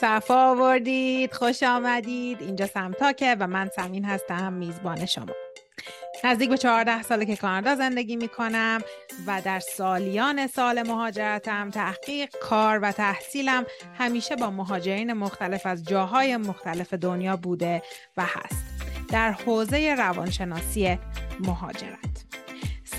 صفا 0.00 0.50
آوردید 0.50 1.32
خوش 1.32 1.62
آمدید. 1.62 2.42
اینجا 2.42 2.66
سمتاکه 2.66 3.36
و 3.40 3.46
من 3.46 3.70
سمین 3.76 4.04
هستم 4.04 4.52
میزبان 4.52 5.06
شما. 5.06 5.34
نزدیک 6.24 6.50
به 6.50 6.58
14 6.58 7.02
ساله 7.02 7.26
که 7.26 7.36
کانادا 7.36 7.74
زندگی 7.74 8.16
می 8.16 8.28
کنم 8.28 8.80
و 9.26 9.42
در 9.44 9.60
سالیان 9.60 10.46
سال 10.46 10.82
مهاجرتم 10.82 11.70
تحقیق 11.70 12.36
کار 12.40 12.78
و 12.78 12.92
تحصیلم 12.92 13.66
همیشه 13.98 14.36
با 14.36 14.50
مهاجرین 14.50 15.12
مختلف 15.12 15.66
از 15.66 15.84
جاهای 15.84 16.36
مختلف 16.36 16.94
دنیا 16.94 17.36
بوده 17.36 17.82
و 18.16 18.24
هست. 18.24 18.64
در 19.10 19.32
حوزه 19.32 19.94
روانشناسی 19.98 20.98
مهاجرت. 21.40 22.13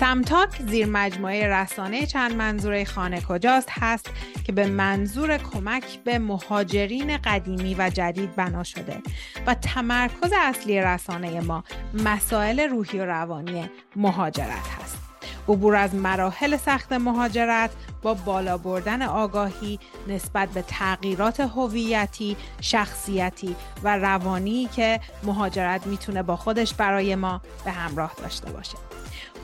سمتاک 0.00 0.62
زیر 0.62 0.86
مجموعه 0.86 1.48
رسانه 1.48 2.06
چند 2.06 2.34
منظوره 2.34 2.84
خانه 2.84 3.20
کجاست 3.20 3.68
هست 3.70 4.10
که 4.44 4.52
به 4.52 4.66
منظور 4.66 5.38
کمک 5.38 5.84
به 6.04 6.18
مهاجرین 6.18 7.16
قدیمی 7.16 7.74
و 7.78 7.90
جدید 7.90 8.36
بنا 8.36 8.64
شده 8.64 9.02
و 9.46 9.54
تمرکز 9.54 10.32
اصلی 10.40 10.80
رسانه 10.80 11.40
ما 11.40 11.64
مسائل 11.94 12.60
روحی 12.60 12.98
و 12.98 13.04
روانی 13.04 13.70
مهاجرت 13.96 14.68
هست. 14.82 14.98
عبور 15.48 15.76
از 15.76 15.94
مراحل 15.94 16.56
سخت 16.56 16.92
مهاجرت 16.92 17.70
با 18.02 18.14
بالا 18.14 18.58
بردن 18.58 19.02
آگاهی 19.02 19.78
نسبت 20.08 20.48
به 20.48 20.62
تغییرات 20.62 21.40
هویتی، 21.40 22.36
شخصیتی 22.60 23.56
و 23.82 23.96
روانی 23.96 24.68
که 24.76 25.00
مهاجرت 25.22 25.86
می‌تونه 25.86 26.22
با 26.22 26.36
خودش 26.36 26.74
برای 26.74 27.14
ما 27.14 27.40
به 27.64 27.70
همراه 27.70 28.12
داشته 28.22 28.52
باشه. 28.52 28.85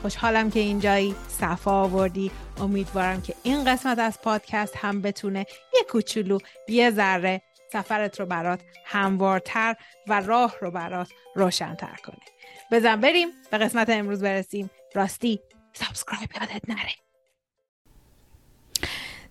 خوشحالم 0.03 0.51
که 0.51 0.59
اینجایی 0.59 1.15
صفا 1.27 1.71
آوردی. 1.71 2.31
امیدوارم 2.57 3.21
که 3.21 3.35
این 3.43 3.63
قسمت 3.63 3.99
از 3.99 4.21
پادکست 4.21 4.77
هم 4.77 5.01
بتونه 5.01 5.45
یه 5.73 5.83
کوچولو 5.89 6.39
یه 6.67 6.91
ذره 6.91 7.41
سفرت 7.73 8.19
رو 8.19 8.25
برات 8.25 8.61
هموارتر 8.85 9.75
و 10.07 10.21
راه 10.21 10.55
رو 10.61 10.71
برات 10.71 11.09
روشنتر 11.35 11.95
کنه. 12.05 12.25
بزن 12.71 13.01
بریم 13.01 13.27
به 13.51 13.57
قسمت 13.57 13.89
امروز 13.89 14.21
برسیم. 14.21 14.69
راستی 14.95 15.39
subscribe 15.73 16.29
یادت 16.41 16.69
نره. 16.69 17.02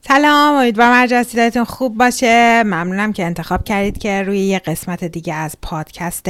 سلام 0.08 0.55
امیدوارم 0.55 0.92
هر 0.92 1.06
جسیدتون 1.06 1.64
خوب 1.64 1.98
باشه. 1.98 2.62
ممنونم 2.62 3.12
که 3.12 3.25
انتخاب 3.25 3.64
کردید 3.64 3.98
که 3.98 4.22
روی 4.22 4.39
یه 4.39 4.58
قسمت 4.58 5.05
دیگه 5.05 5.34
از 5.34 5.56
پادکست 5.62 6.27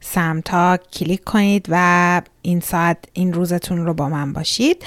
سمتا 0.00 0.76
کلیک 0.76 1.24
کنید 1.24 1.66
و 1.68 2.22
این 2.42 2.60
ساعت 2.60 2.96
این 3.12 3.32
روزتون 3.32 3.86
رو 3.86 3.94
با 3.94 4.08
من 4.08 4.32
باشید. 4.32 4.84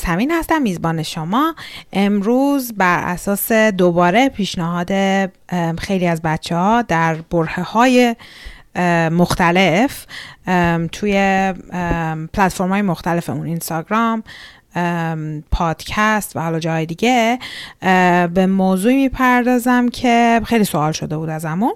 سمین 0.00 0.30
هستم 0.30 0.62
میزبان 0.62 1.02
شما. 1.02 1.54
امروز 1.92 2.72
بر 2.72 3.02
اساس 3.04 3.52
دوباره 3.52 4.28
پیشنهاد 4.28 4.90
خیلی 5.78 6.06
از 6.06 6.22
بچه 6.22 6.56
ها 6.56 6.82
در 6.82 7.14
بره 7.14 7.62
های 7.62 8.16
مختلف 9.10 10.06
توی 10.92 11.12
پلتفرم 12.32 12.68
های 12.68 12.82
مختلف 12.82 13.30
اون 13.30 13.46
اینستاگرام 13.46 14.22
پادکست 15.50 16.36
و 16.36 16.40
حالا 16.40 16.58
جای 16.58 16.86
دیگه 16.86 17.38
به 18.34 18.46
موضوعی 18.46 18.96
می‌پردازم 18.96 19.88
که 19.88 20.40
خیلی 20.44 20.64
سوال 20.64 20.92
شده 20.92 21.16
بود 21.16 21.28
از 21.28 21.44
ازمون 21.44 21.74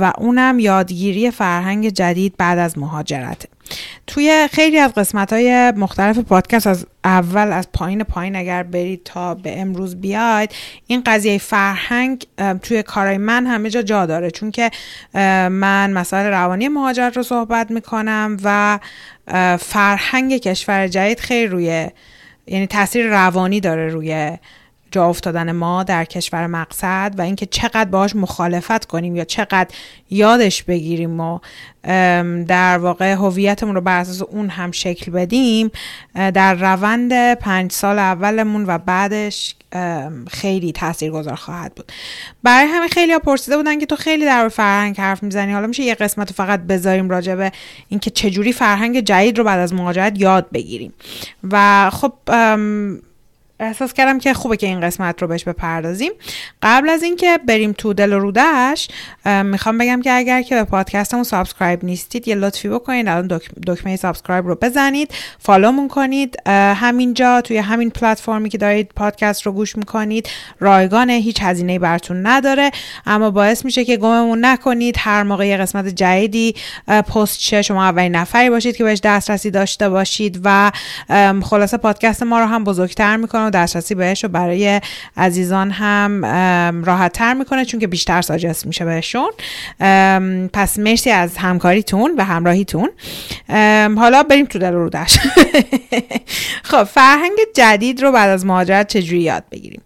و 0.00 0.12
اونم 0.18 0.58
یادگیری 0.58 1.30
فرهنگ 1.30 1.88
جدید 1.88 2.34
بعد 2.38 2.58
از 2.58 2.78
مهاجرت. 2.78 3.46
توی 4.06 4.48
خیلی 4.52 4.78
از 4.78 4.94
قسمت 4.94 5.32
های 5.32 5.72
مختلف 5.76 6.18
پادکست 6.18 6.66
از 6.66 6.86
اول 7.04 7.52
از 7.52 7.68
پایین 7.72 8.02
پایین 8.04 8.36
اگر 8.36 8.62
برید 8.62 9.00
تا 9.04 9.34
به 9.34 9.60
امروز 9.60 9.96
بیاید 9.96 10.50
این 10.86 11.02
قضیه 11.06 11.38
فرهنگ 11.38 12.26
توی 12.62 12.82
کارای 12.82 13.18
من 13.18 13.46
همه 13.46 13.70
جا 13.70 13.82
جا 13.82 14.06
داره. 14.06 14.30
چون 14.30 14.50
که 14.50 14.70
من 15.48 15.92
مسائل 15.92 16.26
روانی 16.26 16.68
مهاجرت 16.68 17.16
رو 17.16 17.22
صحبت 17.22 17.70
می‌کنم 17.70 18.36
و 18.44 18.78
فرهنگ 19.60 20.36
کشور 20.36 20.88
جدید 20.88 21.20
خیلی 21.20 21.46
روی 21.46 21.88
یعنی 22.46 22.66
تاثیر 22.66 23.06
روانی 23.06 23.60
داره 23.60 23.88
روی 23.88 24.38
جا 24.90 25.08
افتادن 25.08 25.52
ما 25.52 25.82
در 25.82 26.04
کشور 26.04 26.46
مقصد 26.46 27.14
و 27.18 27.22
اینکه 27.22 27.46
چقدر 27.46 27.84
باهاش 27.84 28.16
مخالفت 28.16 28.84
کنیم 28.84 29.16
یا 29.16 29.24
چقدر 29.24 29.68
یادش 30.10 30.62
بگیریم 30.62 31.20
و 31.20 31.38
در 32.46 32.78
واقع 32.78 33.12
هویتمون 33.12 33.74
رو 33.74 33.80
بر 33.80 34.00
اساس 34.00 34.22
اون 34.22 34.48
هم 34.48 34.70
شکل 34.70 35.12
بدیم 35.12 35.70
در 36.14 36.54
روند 36.54 37.34
پنج 37.34 37.72
سال 37.72 37.98
اولمون 37.98 38.64
و 38.66 38.78
بعدش 38.78 39.54
خیلی 40.30 40.72
تاثیرگذار 40.72 41.34
خواهد 41.34 41.74
بود. 41.74 41.92
برای 42.42 42.66
همین 42.66 42.88
خیلی 42.88 43.12
ها 43.12 43.18
پرسیده 43.18 43.56
بودن 43.56 43.78
که 43.78 43.86
تو 43.86 43.96
خیلی 43.96 44.24
در 44.24 44.48
فرهنگ 44.48 45.00
حرف 45.00 45.22
می‌زنی. 45.22 45.52
حالا 45.52 45.66
میشه 45.66 45.82
یه 45.82 45.94
قسمت 45.94 46.32
فقط 46.32 46.60
بذاریم 46.60 47.10
راجع 47.10 47.34
به 47.34 47.52
اینکه 47.88 48.10
چجوری 48.10 48.52
فرهنگ 48.52 49.00
جدید 49.00 49.38
رو 49.38 49.44
بعد 49.44 49.60
از 49.60 49.74
مهاجرت 49.74 50.20
یاد 50.20 50.50
بگیریم. 50.52 50.94
و 51.50 51.90
خب 51.90 52.12
احساس 53.60 53.92
کردم 53.92 54.18
که 54.18 54.34
خوبه 54.34 54.56
که 54.56 54.66
این 54.66 54.80
قسمت 54.80 55.22
رو 55.22 55.28
بهش 55.28 55.44
بپردازیم. 55.44 56.12
قبل 56.62 56.88
از 56.88 57.02
اینکه 57.02 57.38
بریم 57.48 57.72
تو 57.72 57.92
دل 57.92 58.12
و 58.12 58.18
رودش 58.18 58.88
می‌خوام 59.24 59.78
بگم 59.78 60.02
که 60.02 60.12
اگر 60.12 60.42
که 60.42 60.54
به 60.54 60.64
پادکستمون 60.64 61.24
subscribe 61.24 61.84
نیستید 61.84 62.28
یه 62.28 62.34
لطفی 62.34 62.68
بکنید 62.68 63.08
الان 63.08 63.40
دکمه 63.66 63.96
subscribe 63.96 64.46
رو 64.46 64.54
بزنید 64.54 65.14
follow 65.38 65.71
مون 65.71 65.88
کنید. 65.88 66.36
همینجا 66.48 67.40
توی 67.40 67.56
همین 67.56 67.90
پلتفرمی 67.90 68.48
که 68.48 68.58
دارید 68.58 68.90
پادکست 68.96 69.42
رو 69.42 69.52
گوش 69.52 69.76
می‌کنید 69.76 70.28
رایگانه 70.58 71.12
هیچ 71.12 71.42
هزینه 71.42 71.78
براتون 71.78 72.26
نداره 72.26 72.70
اما 73.06 73.30
باعث 73.30 73.64
میشه 73.64 73.84
که 73.84 73.96
گممون 73.96 74.44
نکنید. 74.44 74.96
هر 74.98 75.22
موقع 75.22 75.46
یه 75.46 75.56
قسمت 75.56 75.88
جدیدی 75.88 76.54
پست 76.86 77.40
شه 77.40 77.62
شما 77.62 77.84
اولین 77.84 78.16
نفری 78.16 78.50
باشید 78.50 78.76
که 78.76 78.84
بهش 78.84 79.00
دسترسی 79.04 79.50
داشته 79.50 79.88
باشید 79.88 80.40
و 80.44 80.72
خلاصه 81.42 81.76
پادکست 81.76 82.22
ما 82.22 82.40
رو 82.40 82.46
هم 82.46 82.64
بزرگتر 82.64 83.16
می‌کنه. 83.16 83.47
و 83.48 83.50
دسترسی 83.50 83.94
بهش 83.94 84.24
رو 84.24 84.30
برای 84.30 84.80
عزیزان 85.16 85.70
هم 85.70 86.24
راحت 86.84 87.12
تر 87.12 87.34
می‌کنه 87.34 87.64
چون 87.64 87.80
که 87.80 87.86
بیشتر 87.86 88.22
ساجست 88.22 88.66
میشه 88.66 88.84
بهشون. 88.84 89.30
پس 90.52 90.78
مرسی 90.78 91.10
از 91.10 91.36
همکاریتون 91.36 92.14
و 92.18 92.24
همراهیتون. 92.24 92.90
حالا 93.98 94.22
بریم 94.22 94.46
تو 94.46 94.58
دل 94.58 94.72
رودش 94.72 95.18
خب 96.70 96.84
فرهنگ 96.84 97.38
جدید 97.54 98.02
رو 98.02 98.12
بعد 98.12 98.30
از 98.30 98.46
مهاجرت 98.46 98.88
چجوری 98.88 99.22
یاد 99.22 99.44
بگیریم؟ 99.50 99.82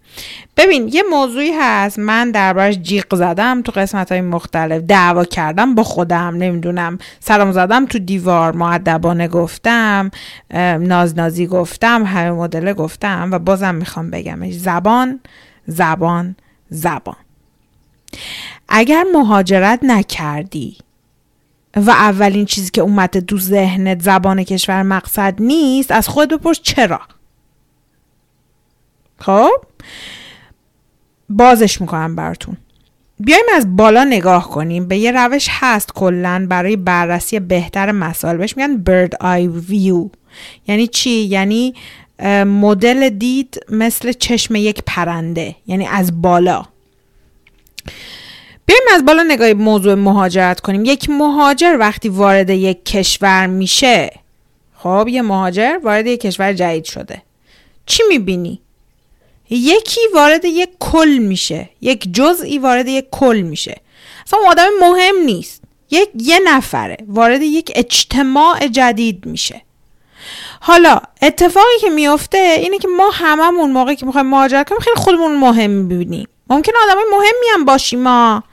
ببین 0.57 0.89
یه 0.93 1.03
موضوعی 1.11 1.51
هست. 1.59 1.99
من 1.99 2.31
دربارش 2.31 2.75
جیغ 2.75 3.15
زدم 3.15 3.61
تو 3.61 3.71
قسمت 3.71 4.11
های 4.11 4.21
مختلف. 4.21 4.81
دعوا 4.81 5.25
کردم 5.25 5.75
با 5.75 5.83
خودم 5.83 6.35
نمی‌دونم. 6.37 6.97
سلام 7.19 7.51
زدم 7.51 7.85
تو 7.85 7.99
دیوار. 7.99 8.51
معدبانه 8.51 9.27
گفتم 9.27 10.11
نازنازی 10.79 11.47
گفتم 11.47 12.05
همه 12.05 12.31
مدل 12.31 12.73
گفتم 12.73 13.29
و 13.31 13.39
بازم 13.39 13.75
می‌خوام 13.75 14.11
بگم 14.11 14.51
زبان 14.51 15.19
زبان 15.67 16.35
زبان. 16.69 17.15
اگر 18.69 19.03
مهاجرت 19.13 19.79
نکردی 19.83 20.77
و 21.75 21.89
اولین 21.89 22.45
چیزی 22.45 22.71
که 22.71 22.81
اومده 22.81 23.19
دو 23.19 23.37
ذهنت 23.37 24.01
زبان 24.01 24.43
کشور 24.43 24.83
مقصد 24.83 25.35
نیست 25.39 25.91
از 25.91 26.07
خود 26.07 26.29
بپرس 26.29 26.59
چرا؟ 26.61 27.01
خب؟ 29.19 29.51
بازش 31.29 31.81
می‌کنم 31.81 32.15
براتون. 32.15 32.57
بیایم 33.19 33.45
از 33.55 33.77
بالا 33.77 34.03
نگاه 34.03 34.49
کنیم. 34.49 34.87
به 34.87 34.97
یه 34.97 35.11
روش 35.11 35.47
هست 35.51 35.93
کلا 35.93 36.45
برای 36.49 36.75
بررسی 36.75 37.39
بهتر 37.39 37.91
مسائل. 37.91 38.37
بهش 38.37 38.57
میگن 38.57 38.77
برد 38.77 39.15
آی 39.19 39.47
ویو 39.47 40.09
یعنی 40.67 40.87
چی؟ 40.87 41.09
یعنی 41.09 41.73
مدل 42.45 43.09
دید 43.09 43.59
مثل 43.69 44.11
چشم 44.11 44.55
یک 44.55 44.81
پرنده. 44.85 45.55
یعنی 45.67 45.87
از 45.87 46.21
بالا. 46.21 46.63
بیایم 48.65 48.83
از 48.93 49.05
بالا 49.05 49.23
نگاه 49.23 49.53
موضوع 49.53 49.93
مهاجرت 49.93 50.59
کنیم. 50.59 50.85
یک 50.85 51.09
مهاجر 51.09 51.77
وقتی 51.79 52.09
وارد 52.09 52.49
یک 52.49 52.85
کشور 52.85 53.47
میشه 53.47 54.19
خب 54.77 55.07
یه 55.09 55.21
مهاجر 55.21 55.79
وارد 55.83 56.07
یک 56.07 56.21
کشور 56.21 56.53
جدید 56.53 56.83
شده. 56.83 57.21
چی 57.85 58.03
می‌بینی؟ 58.09 58.59
یکی 59.57 60.01
وارد 60.13 60.45
یک 60.45 60.69
کل 60.79 61.17
میشه. 61.21 61.69
یک 61.81 62.13
جزئی 62.13 62.57
وارد 62.57 62.87
یک 62.87 63.05
کل 63.11 63.41
میشه. 63.41 63.81
اصلا 64.27 64.39
آدم 64.47 64.69
مهم 64.81 65.15
نیست. 65.25 65.61
یک 65.91 66.09
یه 66.19 66.39
نفره 66.45 66.97
وارد 67.07 67.41
یک 67.41 67.71
اجتماع 67.75 68.67
جدید 68.67 69.25
میشه. 69.25 69.61
حالا 70.61 70.99
اتفاقی 71.21 71.79
که 71.81 71.89
میفته 71.89 72.37
اینه 72.37 72.77
که 72.77 72.87
ما 72.87 73.09
هممون 73.13 73.71
موقعی 73.71 73.95
که 73.95 74.05
می‌خوایم 74.05 74.27
مهاجرت 74.27 74.69
کنیم 74.69 74.81
خیلی 74.81 74.95
خودمون 74.95 75.35
مهم 75.35 75.69
می‌بینیم 75.69 76.27
ممکن 76.49 76.71
آدم 76.83 76.99
مهمی 77.11 77.47
هم 77.53 77.65
باشیم 77.65 77.99
ما 77.99 78.43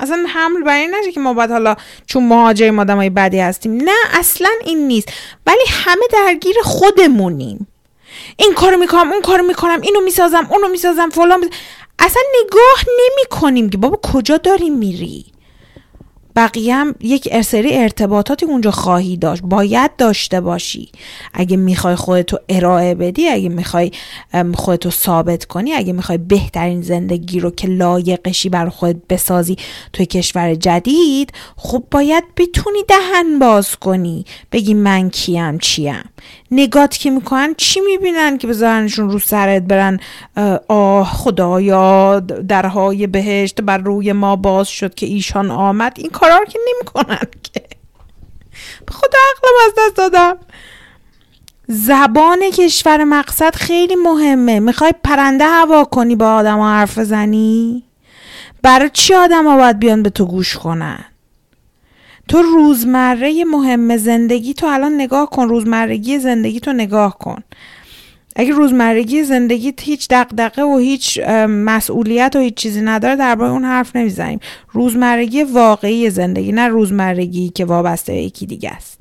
اصلا 0.00 0.24
حمل 0.28 0.62
بر 0.62 0.76
این 0.76 0.94
نشه 0.94 1.12
که 1.12 1.20
ما 1.20 1.34
باید 1.34 1.50
حالا 1.50 1.76
چون 2.06 2.28
مهاجریم 2.28 2.78
آدمای 2.78 3.10
بدی 3.10 3.38
هستیم. 3.38 3.76
نه 3.76 3.96
اصلا 4.12 4.50
این 4.64 4.86
نیست. 4.88 5.08
ولی 5.46 5.64
همه 5.68 6.06
درگیر 6.12 6.56
خودمونیم. 6.62 7.66
این 8.36 8.54
کارو 8.54 8.78
می‌کنم 8.78 9.12
اون 9.12 9.22
کارو 9.22 9.44
می‌کنم 9.44 9.80
اینو 9.80 10.00
می‌سازم 10.00 10.46
اونو 10.50 10.68
می‌سازم 10.68 11.08
فلان 11.10 11.50
اصلا 11.98 12.22
نگاه 12.44 12.84
نمی 12.88 13.40
کنیم 13.40 13.70
که 13.70 13.78
بابا 13.78 14.00
کجا 14.12 14.36
داری 14.36 14.70
میری؟ 14.70 15.24
بقیه 16.40 16.74
هم 16.74 16.94
یک 17.00 17.40
سری 17.42 17.74
ارتباطاتی 17.74 18.46
اونجا 18.46 18.70
خواهی 18.70 19.16
داشت. 19.16 19.42
باید 19.42 19.96
داشته 19.96 20.40
باشی. 20.40 20.92
اگه 21.34 21.56
می‌خوای 21.56 21.94
خودتو 21.94 22.38
ارائه 22.48 22.94
بدی 22.94 23.28
اگه 23.28 23.48
می‌خوای 23.48 23.90
خودتو 24.54 24.90
ثابت 24.90 25.44
کنی 25.44 25.72
اگه 25.72 25.92
می‌خوای 25.92 26.18
بهترین 26.18 26.82
زندگی 26.82 27.40
رو 27.40 27.50
که 27.50 27.68
لایقشی 27.68 28.48
بر 28.48 28.68
خودت 28.68 28.96
بسازی 29.10 29.56
توی 29.92 30.06
کشور 30.06 30.54
جدید 30.54 31.32
خب 31.56 31.82
باید 31.90 32.24
بتونی 32.36 32.78
دهن 32.88 33.38
باز 33.38 33.76
کنی. 33.76 34.24
بگی 34.52 34.74
من 34.74 35.10
کیم 35.10 35.58
چیم. 35.58 36.04
نگات 36.50 36.96
که 36.96 37.10
می‌کنن 37.10 37.54
چی 37.56 37.80
می‌بینن 37.80 38.38
که 38.38 38.46
بذارنشون 38.46 39.10
رو 39.10 39.18
سرت 39.18 39.62
برن؟ 39.62 40.00
آه 40.68 41.12
خدایا 41.12 42.20
درهای 42.20 43.06
بهشت 43.06 43.60
بر 43.60 43.78
روی 43.78 44.12
ما 44.12 44.36
باز 44.36 44.68
شد 44.68 44.94
که 44.94 45.06
ایشان 45.06 45.50
آمد. 45.50 45.92
این 45.96 46.10
کارا 46.10 46.29
رو 46.38 46.44
که 46.44 46.58
نمی‌کنن 46.68 47.26
که. 47.42 47.62
به 48.86 48.92
خدا 48.92 49.18
عقلم 49.30 49.54
از 49.66 49.72
دست 49.78 49.96
دادم. 49.96 50.36
زبان 51.68 52.50
کشور 52.50 53.04
مقصد 53.04 53.54
خیلی 53.54 53.96
مهمه. 53.96 54.60
می‌خوای 54.60 54.92
پرنده 55.04 55.44
هوا 55.44 55.84
کنی 55.84 56.16
با 56.16 56.34
آدم 56.34 56.60
حرف 56.60 57.00
زنی 57.00 57.84
برای 58.62 58.90
چی 58.92 59.14
آدم 59.14 59.46
ها 59.46 59.56
باید 59.56 59.78
بیان 59.78 60.02
به 60.02 60.10
تو 60.10 60.24
گوش 60.26 60.56
کنن؟ 60.56 61.04
تو 62.28 62.42
روزمره 62.42 63.44
مهم 63.44 63.96
زندگی 63.96 64.54
تو 64.54 64.66
الان 64.66 64.94
نگاه 64.94 65.30
کن. 65.30 65.48
روزمرگی 65.48 66.18
زندگی 66.18 66.60
تو 66.60 66.72
نگاه 66.72 67.18
کن. 67.18 67.42
اگه 68.40 68.52
روزمرگی 68.52 69.24
زندگی 69.24 69.74
هیچ 69.80 70.08
دقدقه 70.10 70.62
و 70.62 70.78
هیچ 70.78 71.20
مسئولیت 71.48 72.36
و 72.36 72.38
هیچ 72.38 72.54
چیزی 72.54 72.82
نداره 72.82 73.16
درباره 73.16 73.50
اون 73.50 73.64
حرف 73.64 73.96
نمی‌زنیم. 73.96 74.40
روزمرگی 74.72 75.42
واقعی 75.42 76.10
زندگی 76.10 76.52
نه 76.52 76.68
روزمرگی 76.68 77.48
که 77.48 77.64
وابسته 77.64 78.12
به 78.12 78.18
یکی 78.18 78.46
دیگه 78.46 78.70
است. 78.70 78.99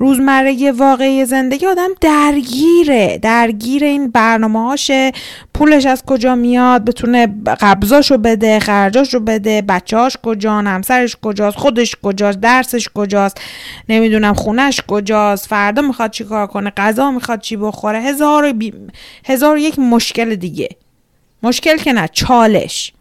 روزمرگی 0.00 0.70
واقعی 0.70 1.24
زندگی 1.24 1.66
آدم 1.66 1.88
درگیره. 2.00 3.18
درگیر 3.22 3.84
این 3.84 4.10
برنامه 4.10 4.64
هاشه 4.64 5.12
پولش 5.54 5.86
از 5.86 6.02
کجا 6.06 6.34
میاد؟ 6.34 6.84
بتونه 6.84 7.26
قبضاشو 7.60 8.18
بده 8.18 8.58
خرجاشو 8.58 9.20
بده. 9.20 9.62
بچهاش 9.62 10.16
کجا 10.22 10.52
همسرش 10.52 11.16
کجاست؟ 11.22 11.56
خودش 11.56 11.96
کجاست؟ 12.02 12.40
درسش 12.40 12.88
کجاست؟ 12.94 13.40
نمی‌دونم 13.88 14.34
خونش 14.34 14.80
کجاست؟ 14.88 15.46
فردا 15.46 15.82
می‌خواد 15.82 16.10
چی 16.10 16.24
کار 16.24 16.46
کنه؟ 16.46 16.72
غذا 16.76 17.10
می‌خواد 17.10 17.40
چی 17.40 17.56
بخوره؟ 17.56 18.00
هزار, 18.00 18.52
بی... 18.52 18.72
هزار 19.24 19.58
یک 19.58 19.78
مشکل 19.78 20.34
دیگه. 20.34 20.68
مشکل 21.42 21.76
که 21.76 21.92
نه 21.92 22.08
چالش. 22.12 22.92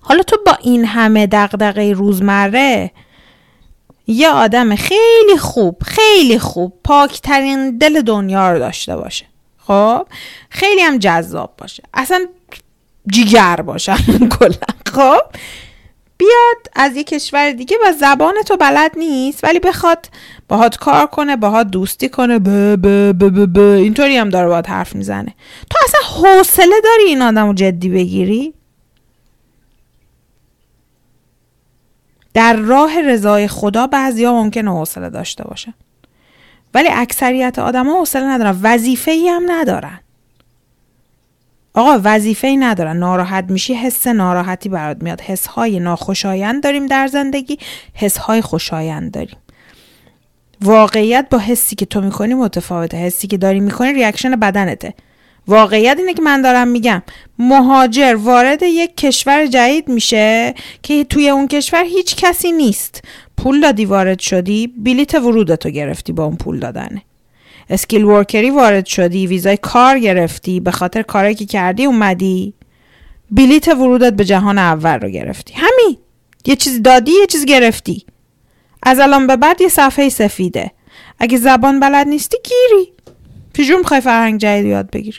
حالا 0.00 0.22
تو 0.22 0.36
با 0.46 0.58
این 0.62 0.84
همه 0.84 1.26
دقدقه 1.26 1.92
روزمره 1.96 2.90
یه 4.06 4.28
آدم 4.28 4.76
خیلی 4.76 5.36
خوب 5.38 5.82
خیلی 5.82 6.38
خوب 6.38 6.72
پاکترین 6.84 7.78
دل 7.78 8.00
دنیا 8.00 8.52
رو 8.52 8.58
داشته 8.58 8.96
باشه. 8.96 9.26
خب؟ 9.58 10.06
خیلی 10.50 10.80
هم 10.80 10.98
جذاب 10.98 11.54
باشه. 11.58 11.82
اصلا 11.94 12.26
جیگر 13.12 13.56
باشه 13.56 13.94
کلا. 14.38 14.56
خب؟ 14.92 15.22
بیاد 16.16 16.56
از 16.76 16.96
یه 16.96 17.04
کشور 17.04 17.50
دیگه 17.50 17.76
و 17.84 17.92
زبان 17.92 18.34
تو 18.46 18.56
بلد 18.56 18.92
نیست 18.96 19.44
ولی 19.44 19.60
بخواد 19.60 20.06
باهات 20.48 20.76
کار 20.76 21.06
کنه 21.06 21.36
باهات 21.36 21.66
دوستی 21.66 22.08
کنه. 22.08 22.38
به 22.38 22.76
به 22.76 23.12
به 23.12 23.46
به 23.46 23.60
اینطوری 23.60 24.16
هم 24.16 24.28
داره 24.28 24.48
باهات 24.48 24.70
حرف 24.70 24.94
می‌زنه. 24.94 25.34
تو 25.70 25.78
اصلا 25.84 26.00
حوصله 26.00 26.80
داری 26.84 27.04
این 27.06 27.22
آدم 27.22 27.46
رو 27.46 27.54
جدی 27.54 27.88
بگیری؟ 27.88 28.54
در 32.34 32.56
راه 32.56 33.00
رضای 33.00 33.48
خدا 33.48 33.86
بعضیا 33.86 34.32
ممکنه 34.32 34.70
حوصله 34.70 35.10
داشته 35.10 35.44
باشه. 35.44 35.74
ولی 36.74 36.88
اکثریت 36.92 37.58
آدما 37.58 37.98
حوصله 37.98 38.24
ندارن. 38.24 38.58
وظیفه 38.62 39.10
ای 39.10 39.28
هم 39.28 39.42
ندارن. 39.48 40.00
آقا 41.74 42.00
وظیفه 42.04 42.46
ای 42.46 42.56
ندارن. 42.56 42.96
ناراحت 42.96 43.44
میشی 43.50 43.74
حس 43.74 44.06
ناراحتی 44.06 44.68
برات 44.68 45.02
میاد. 45.02 45.20
حس 45.20 45.46
های 45.46 45.80
ناخوشایند 45.80 46.62
داریم 46.62 46.86
در 46.86 47.06
زندگی. 47.06 47.58
حس 47.94 48.16
های 48.16 48.40
خوشایند 48.40 49.10
داریم. 49.10 49.36
واقعیت 50.62 51.26
با 51.30 51.38
حسی 51.38 51.76
که 51.76 51.86
تو 51.86 52.00
می‌کنی 52.00 52.34
متفاوته. 52.34 52.96
حسی 52.96 53.26
که 53.26 53.36
داری 53.36 53.60
می‌کنی 53.60 53.92
ریاکشن 53.92 54.36
بدنته. 54.36 54.94
واقعیت 55.48 55.98
اینه 55.98 56.14
که 56.14 56.22
من 56.22 56.42
دارم 56.42 56.68
میگم. 56.68 57.02
مهاجر 57.38 58.14
وارد 58.14 58.62
یک 58.62 58.96
کشور 58.96 59.46
جدید 59.46 59.88
میشه 59.88 60.54
که 60.82 61.04
توی 61.04 61.28
اون 61.28 61.48
کشور 61.48 61.84
هیچ 61.84 62.16
کسی 62.16 62.52
نیست. 62.52 63.02
پول 63.36 63.60
دادی 63.60 63.84
وارد 63.84 64.18
شدی 64.18 64.66
بلیت 64.66 65.14
ورودتو 65.14 65.70
گرفتی 65.70 66.12
با 66.12 66.24
اون 66.24 66.36
پول 66.36 66.58
دادنه 66.58 67.02
اسکیل 67.70 68.04
ورکری 68.04 68.50
وارد 68.50 68.86
شدی 68.86 69.26
ویزای 69.26 69.56
کار 69.56 69.98
گرفتی 69.98 70.60
به 70.60 70.70
خاطر 70.70 71.02
کاری 71.02 71.34
که 71.34 71.46
کردی 71.46 71.84
اومدی. 71.84 72.54
بلیت 73.30 73.68
ورودت 73.68 74.12
به 74.12 74.24
جهان 74.24 74.58
اول 74.58 74.98
رو 74.98 75.08
گرفتی. 75.08 75.54
همین. 75.56 75.98
یه 76.46 76.56
چیز 76.56 76.82
دادی 76.82 77.12
یه 77.12 77.26
چیز 77.26 77.44
گرفتی. 77.44 78.06
از 78.82 79.00
الان 79.00 79.26
به 79.26 79.36
بعد 79.36 79.60
یه 79.60 79.68
صفحه 79.68 80.08
سفیده. 80.08 80.70
اگه 81.18 81.38
زبان 81.38 81.80
بلد 81.80 82.08
نیستی 82.08 82.36
گیری. 82.44 82.92
چجور 83.52 83.78
می‌خوای 83.78 84.00
فرهنگ 84.00 84.40
جدید 84.40 84.66
یاد 84.66 84.90
بگیری. 84.90 85.18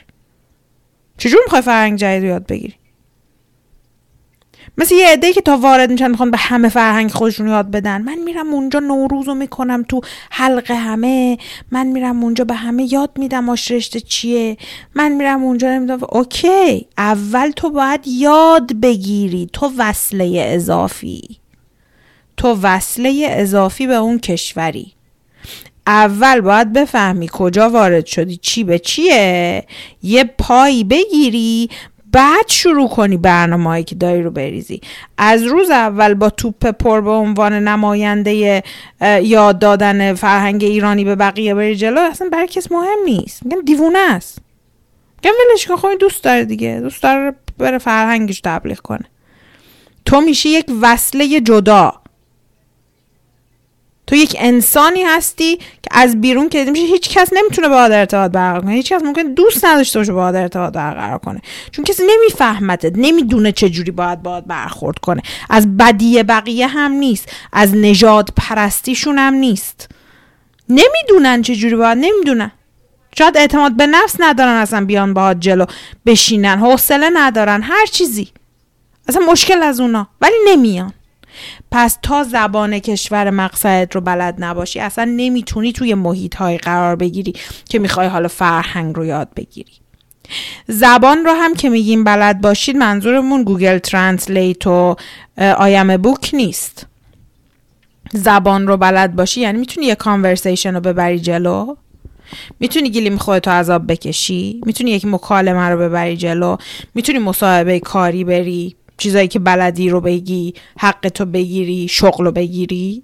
چجور 1.18 1.40
می‌خوای 1.44 1.62
فرهنگ 1.62 2.00
جدید 2.00 2.24
رو 2.24 2.30
یاد 2.30 2.48
بگیری؟ 2.48 2.74
مثل 4.78 4.96
یه 4.96 5.08
عده 5.08 5.34
که 5.34 5.42
تا 5.42 5.58
وارد 5.58 5.92
میشن 5.92 6.12
می‌خوان 6.12 6.32
به 6.32 6.38
همه 6.38 6.70
فرهنگ 6.70 7.12
خودشون 7.12 7.48
یاد 7.48 7.72
بدن. 7.72 8.02
من 8.02 8.18
میرم 8.18 8.54
اونجا 8.54 8.80
نوروز 8.80 9.28
رو 9.28 9.36
می‌کنم 9.36 9.86
تو 9.90 10.02
حلقه 10.32 10.76
همه. 10.76 11.38
من 11.72 11.88
میرم 11.88 12.24
اونجا 12.24 12.44
به 12.44 12.54
همه 12.54 12.94
یاد 12.94 13.12
میدم 13.18 13.50
آش 13.50 13.72
رشته 13.72 14.00
چیه. 14.00 14.58
من 14.96 15.12
میرم 15.12 15.44
اونجا 15.44 15.70
نمی‌دونم. 15.70 16.00
اوکی. 16.10 16.88
اول 16.98 17.52
تو 17.56 17.70
باید 17.70 18.02
یاد 18.08 18.74
بگیری. 18.74 19.50
تو 19.54 19.72
وصله 19.78 20.46
اضافی. 20.48 21.22
تو 22.38 22.60
وصله 22.62 23.28
اضافی 23.30 23.88
به 23.88 23.96
اون 23.96 24.20
کشوری. 24.20 24.95
اول 25.88 26.42
باید 26.42 26.74
بفهمی 26.74 27.30
کجا 27.32 27.70
وارد 27.70 28.06
شدی 28.06 28.38
چی 28.38 28.64
به 28.64 28.80
چیه؟ 28.80 29.64
یه 30.04 30.24
پایی 30.24 30.84
بگیری 30.84 31.70
بعد 32.12 32.48
شروع 32.48 32.90
کنی 32.90 33.18
برنامه 33.18 33.64
هایی 33.64 33.84
که 33.84 33.96
داری 33.96 34.24
رو 34.24 34.32
بریزی. 34.32 34.82
از 35.18 35.44
روز 35.44 35.70
اول 35.70 36.14
با 36.14 36.30
توپ 36.30 36.68
پر 36.68 37.02
به 37.02 37.12
عنوان 37.12 37.54
نماینده 37.54 38.64
یاد 39.22 39.60
دادن 39.60 40.14
فرهنگ 40.14 40.64
ایرانی 40.64 41.04
به 41.04 41.16
بقیه 41.16 41.54
بری 41.54 41.76
جلو 41.76 42.00
اصلا 42.02 42.30
برای 42.32 42.48
کس 42.48 42.72
مهم 42.72 43.00
نیست. 43.06 43.46
میگم 43.46 43.62
دیوونه 43.62 44.00
است. 44.00 44.38
میگم 45.24 45.36
ولش 45.52 45.68
کن 45.68 45.96
دوست 46.00 46.24
داره 46.24 46.46
دیگه. 46.46 46.80
دوست 46.84 47.04
داره 47.04 47.36
بره 47.58 47.78
فرهنگش 47.78 48.42
تبلیغ 48.42 48.80
کنه. 48.80 49.06
تو 50.06 50.22
میشی 50.22 50.50
یک 50.50 50.66
وصله 50.82 51.42
جدا. 51.42 51.94
تو 54.08 54.16
یک 54.16 54.36
انسانی 54.40 55.04
هستی 55.04 55.58
که 55.58 55.90
از 55.92 56.22
بیرون 56.22 56.50
که 56.50 56.66
میشه 56.66 56.86
هیچ 56.86 57.10
کس 57.10 57.30
نمی‌تونه 57.34 57.70
با 57.70 57.84
ارتباط 57.84 58.32
برقرار 58.32 58.62
کنه. 58.62 58.74
هیچ 58.74 58.94
کس 58.94 59.04
ممکن 59.04 59.24
دوست 59.24 59.66
نداشته 59.66 60.00
باشه 60.00 60.14
با 60.14 60.28
ارتباط 60.28 60.74
برقرار 60.74 61.18
کنه. 61.18 61.42
چون 61.72 61.86
کسی 61.86 62.04
نمیفهمتت 62.08 62.94
نمی‌دونه 62.96 63.52
چه 63.52 63.70
جوری 63.70 63.92
باید 63.92 64.24
باید 64.24 64.48
برخورد 64.48 65.00
کنه. 65.00 65.22
از 65.50 65.78
بدی 65.78 66.24
بقیه 66.24 66.68
هم 66.68 66.92
نیست 66.92 67.30
از 67.54 67.76
نجات 67.76 68.30
پرستیشون 68.38 69.18
هم 69.18 69.34
نیست. 69.34 69.90
نمی‌دونن 70.70 71.42
چه 71.42 71.56
جوری 71.56 71.76
باید 71.76 71.98
نمی‌دونن. 71.98 72.52
شاید 73.18 73.38
اعتماد 73.38 73.72
به 73.72 73.88
نفس 73.88 74.16
ندارن 74.20 74.56
اصلا 74.56 74.86
بیان 74.86 75.14
باهات 75.14 75.40
جلو 75.40 75.66
بشینن 76.06 76.58
حوصله 76.60 77.10
ندارن 77.14 77.62
هر 77.62 77.86
چیزی. 77.86 78.28
اصلا 79.08 79.26
مشکل 79.26 79.64
از 79.64 79.80
اونا 79.80 80.08
ولی 80.22 80.36
نمیان. 80.48 80.94
پس 81.78 81.98
تا 82.02 82.24
زبان 82.24 82.80
کشور 82.80 83.30
مقصدت 83.30 83.96
رو 83.96 84.02
بلد 84.02 84.36
نباشی 84.40 84.80
اصلا 84.80 85.06
نمی‌تونی 85.06 85.72
توی 85.72 85.94
محیط 85.94 86.36
های 86.36 86.58
قرار 86.58 86.96
بگیری 86.96 87.34
که 87.70 87.80
می‌خوای 87.80 88.08
حالا 88.08 88.28
فرهنگ 88.28 88.96
رو 88.96 89.06
یاد 89.06 89.28
بگیری. 89.36 89.72
زبان 90.68 91.26
رو 91.26 91.32
هم 91.32 91.56
که 91.56 91.70
میگیم 91.70 92.04
بلد 92.04 92.42
باشید 92.42 92.76
منظورمون 92.76 93.44
Google 93.44 93.78
Translate 93.78 94.68
و 94.68 94.96
I'm 95.38 95.98
book 95.98 96.30
نیست. 96.34 96.88
زبان 98.14 98.68
رو 98.68 98.78
بلد 98.78 99.16
باشی 99.16 99.42
یعنی 99.42 99.60
می‌تونی 99.60 99.86
یه 99.86 99.96
conversation 99.96 100.74
رو 100.74 100.80
ببری 100.82 101.20
جلو. 101.20 101.76
می‌تونی 102.60 102.90
گلیم 102.90 103.18
خودتو 103.18 103.52
عذاب 103.52 103.92
بکشی. 103.92 104.62
می‌تونی 104.66 104.92
یک 104.92 105.06
مکالمه 105.06 105.70
رو 105.70 105.80
ببری 105.80 106.18
جلو. 106.18 106.58
می‌تونی 106.96 107.20
مصاحبه 107.20 107.80
کاری 107.80 108.24
بری. 108.24 108.76
چیزایی 108.98 109.28
که 109.28 109.40
بلدی 109.40 109.90
رو 109.90 110.02
بگی 110.02 110.54
حق 110.80 111.10
تو 111.10 111.26
بگیری 111.26 111.88
شغل 111.88 112.26
رو 112.26 112.32
بگیری؟ 112.32 113.04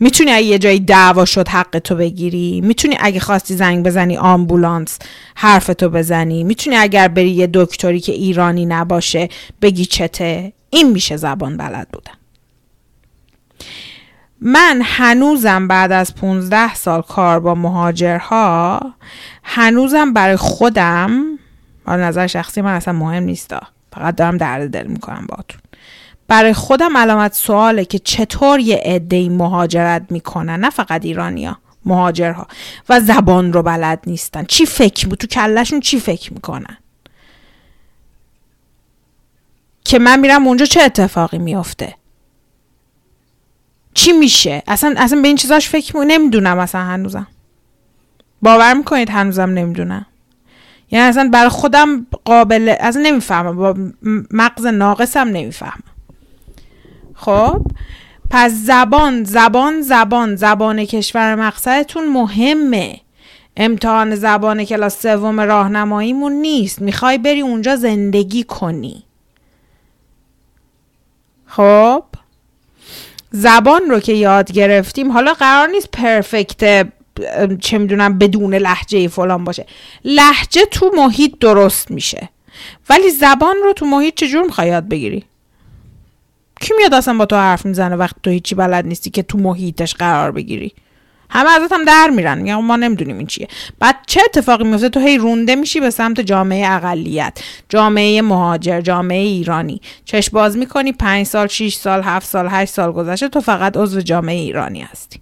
می‌تونی 0.00 0.30
اگه 0.30 0.46
یه 0.46 0.58
جایی 0.58 0.80
دعوا 0.80 1.24
شد 1.24 1.48
حق 1.48 1.78
تو 1.78 1.96
بگیری؟ 1.96 2.60
می‌تونی 2.60 2.96
اگه 3.00 3.20
خواستی 3.20 3.54
زنگ 3.54 3.86
بزنی 3.86 4.16
آمبولانس 4.16 4.98
حرف 5.34 5.66
تو 5.66 5.88
بزنی؟ 5.88 6.44
می‌تونی 6.44 6.76
اگر 6.76 7.08
بری 7.08 7.30
یه 7.30 7.50
دکتری 7.54 8.00
که 8.00 8.12
ایرانی 8.12 8.66
نباشه 8.66 9.28
بگی 9.62 9.84
چته؟ 9.84 10.52
این 10.70 10.92
میشه 10.92 11.16
زبان 11.16 11.56
بلد 11.56 11.88
بودن. 11.92 12.12
من 14.40 14.80
هنوزم 14.84 15.68
بعد 15.68 15.92
از 15.92 16.14
15 16.14 16.74
سال 16.74 17.02
کار 17.02 17.40
با 17.40 17.54
مهاجرها 17.54 18.80
هنوزم 19.42 20.12
برای 20.12 20.36
خودم 20.36 21.38
نظر 21.86 22.26
شخصی 22.26 22.60
من 22.60 22.74
اصلا 22.74 22.94
مهم 22.94 23.22
نیست 23.22 23.54
فقط 23.98 24.14
دارم 24.16 24.36
درد 24.36 24.70
دل 24.70 24.86
می‌کنم 24.86 25.26
باتون 25.28 25.60
برای 26.28 26.52
خودم 26.52 26.96
علامت 26.96 27.34
سواله 27.34 27.84
که 27.84 27.98
چطور 27.98 28.60
یه 28.60 28.80
عده 28.84 29.28
مهاجرت 29.28 30.06
می‌کنن 30.10 30.60
نه 30.60 30.70
فقط 30.70 31.04
ایرانیا 31.04 31.58
مهاجرها. 31.84 32.46
و 32.88 33.00
زبان 33.00 33.52
رو 33.52 33.62
بلد 33.62 34.00
نیستن. 34.06 34.44
چی 34.44 34.66
فکر 34.66 35.08
تو 35.08 35.26
کلشون 35.26 35.80
چی 35.80 36.00
فکر 36.00 36.32
می‌کنن؟ 36.32 36.78
که 39.84 39.98
من 39.98 40.20
میرم 40.20 40.46
اونجا 40.46 40.64
چه 40.64 40.82
اتفاقی 40.82 41.38
میافته؟ 41.38 41.94
چی 43.94 44.12
میشه؟ 44.12 44.62
اصلا 44.66 44.94
اصلا 44.96 45.20
به 45.20 45.28
این 45.28 45.36
چیزاش 45.36 45.68
فکر 45.68 45.96
می... 45.96 46.06
نمی‌دونم 46.06 46.58
اصلا 46.58 46.80
هنوزم. 46.80 47.26
باور 48.42 48.74
می‌کنید 48.74 49.10
هنوزم 49.10 49.50
نمی‌دونم. 49.50 50.06
یعنی 50.90 51.08
اصلا 51.08 51.30
برای 51.32 51.48
خودم 51.48 52.06
قابل 52.24 52.74
اصلا 52.80 53.02
نمی‌فهمم. 53.02 53.56
با 53.56 53.74
مغز 54.30 54.66
ناقصم 54.66 55.28
نمی‌فهمم. 55.28 55.82
خب؟ 57.14 57.66
پس 58.30 58.52
زبان 58.52 59.24
زبان 59.24 59.82
زبان. 59.82 60.36
زبان 60.36 60.84
کشور 60.84 61.34
مقصدتون 61.34 62.08
مهمه. 62.08 63.00
امتحان 63.56 64.14
زبان 64.14 64.64
کلاس 64.64 65.02
سوم 65.02 65.40
راهنماییمون 65.40 66.32
نیست. 66.32 66.82
می‌خوای 66.82 67.18
بری 67.18 67.40
اونجا 67.40 67.76
زندگی 67.76 68.44
کنی. 68.44 69.02
خب؟ 71.46 72.04
زبان 73.30 73.82
رو 73.90 74.00
که 74.00 74.12
یاد 74.12 74.52
گرفتیم 74.52 75.12
حالا 75.12 75.32
قرار 75.34 75.68
نیست 75.68 75.90
پرفکت 75.90 76.88
چه 77.60 77.78
می‌دونم 77.78 78.18
بدون 78.18 78.54
لحجه 78.54 79.08
فلان 79.08 79.44
باشه. 79.44 79.66
لحجه 80.04 80.64
تو 80.64 80.90
محیط 80.96 81.32
درست 81.40 81.90
میشه. 81.90 82.28
ولی 82.90 83.10
زبان 83.10 83.56
رو 83.64 83.72
تو 83.72 83.86
محیط 83.86 84.14
چجور 84.14 84.42
می‌خوای 84.42 84.68
یاد 84.68 84.88
بگیری؟ 84.88 85.24
کی 86.60 86.72
میاد 86.78 86.94
اصلا 86.94 87.18
با 87.18 87.26
تو 87.26 87.36
حرف 87.36 87.66
می‌زنه 87.66 87.96
وقتی 87.96 88.20
تو 88.22 88.30
هیچی 88.30 88.54
بلد 88.54 88.86
نیستی 88.86 89.10
که 89.10 89.22
تو 89.22 89.38
محیطش 89.38 89.94
قرار 89.94 90.30
بگیری؟ 90.30 90.72
همه 91.30 91.50
ازت 91.50 91.72
هم 91.72 91.84
در 91.84 92.10
میرن. 92.10 92.38
میگن 92.38 92.54
ما 92.54 92.76
نمی‌دونیم 92.76 93.18
این 93.18 93.26
چیه. 93.26 93.48
بعد 93.78 93.96
چه 94.06 94.20
اتفاقی 94.24 94.64
میفته 94.64 94.88
تو 94.88 95.00
هی 95.00 95.18
رونده 95.18 95.54
میشی 95.54 95.80
به 95.80 95.90
سمت 95.90 96.20
جامعه 96.20 96.72
اقلیت 96.72 97.40
جامعه 97.68 98.22
مهاجر 98.22 98.80
جامعه 98.80 99.18
ایرانی. 99.18 99.80
چش 100.04 100.30
باز 100.30 100.56
می‌کنی 100.56 100.92
پنج 100.92 101.26
سال 101.26 101.46
6 101.46 101.74
سال 101.74 102.02
هفت 102.02 102.26
سال 102.26 102.48
هشت 102.50 102.74
سال 102.74 102.92
گذشته 102.92 103.28
تو 103.28 103.40
فقط 103.40 103.76
عضو 103.76 104.00
جامعه 104.00 104.36
ایرانی 104.36 104.80
هستی. 104.80 105.20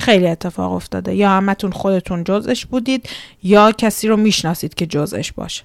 خیلی 0.00 0.28
اتفاق 0.28 0.72
افتاده. 0.72 1.14
یا 1.14 1.30
همتون 1.30 1.72
خودتون 1.72 2.24
جزش 2.24 2.66
بودید 2.66 3.08
یا 3.42 3.72
کسی 3.72 4.08
رو 4.08 4.16
می‌شناسید 4.16 4.74
که 4.74 4.86
جزش 4.86 5.32
باشه. 5.32 5.62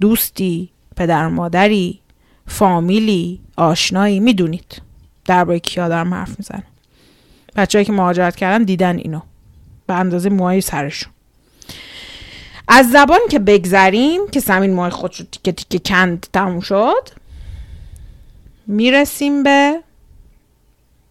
دوستی 0.00 0.68
پدر 0.96 1.28
مادری 1.28 2.00
فامیلی 2.46 3.40
آشنایی 3.56 4.20
می‌دونید. 4.20 4.82
درباره 5.24 5.58
کیا 5.58 5.88
دارم 5.88 6.14
حرف 6.14 6.38
می‌زنم. 6.38 6.62
بچههایی 7.56 7.84
که 7.84 7.92
مهاجرت 7.92 8.36
کردن 8.36 8.64
دیدن 8.64 8.96
اینو. 8.96 9.20
به 9.86 9.94
اندازه 9.94 10.30
موهای 10.30 10.60
سرشون. 10.60 11.12
از 12.68 12.90
زبان 12.90 13.20
که 13.30 13.38
بگذریم 13.38 14.28
که 14.32 14.40
سمین 14.40 14.74
موهای 14.74 14.90
خودشو 14.90 15.24
تیکه 15.32 15.52
تیکه 15.52 15.78
کند 15.78 16.26
تموم 16.32 16.60
شد 16.60 17.08
می‌رسیم 18.66 19.42
به 19.42 19.80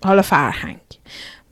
حالا 0.03 0.21
فرهنگ. 0.21 0.79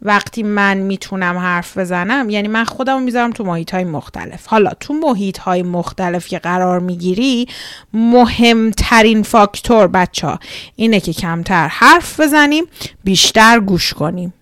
وقتی 0.06 0.44
من 0.44 0.78
می‌تونم 0.78 1.38
حرف 1.38 1.78
بزنم 1.78 2.30
یعنی 2.30 2.48
من 2.48 2.64
خودم 2.64 3.02
می‌ذارم 3.02 3.32
تو 3.32 3.44
محیط 3.44 3.72
های 3.72 3.84
مختلف. 3.84 4.48
حالا 4.48 4.72
تو 4.80 4.94
محیط 4.94 5.38
های 5.38 5.64
مختلف 5.64 6.28
که 6.28 6.40
قرار 6.40 6.80
می‌گیری 6.80 7.48
مهمترین 7.94 9.24
فاکتور 9.24 9.88
بچه 9.88 10.28
ها 10.28 10.40
اینه 10.76 11.00
که 11.00 11.14
کمتر 11.14 11.68
حرف 11.68 12.20
بزنیم 12.20 12.66
بیشتر 13.04 13.60
گوش 13.60 13.94
کنیم. 13.94 14.34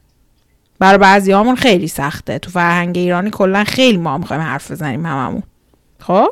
برای 0.79 0.97
بعضی 0.97 1.31
همون 1.31 1.55
خیلی 1.55 1.87
سخته. 1.87 2.39
تو 2.39 2.51
فرهنگ 2.51 2.97
ایرانی 2.97 3.29
کلا 3.29 3.63
خیلی 3.63 3.97
ما 3.97 4.17
می‌خوایم 4.17 4.41
حرف 4.41 4.71
بزنیم 4.71 5.05
هممون. 5.05 5.43
خب؟ 5.99 6.27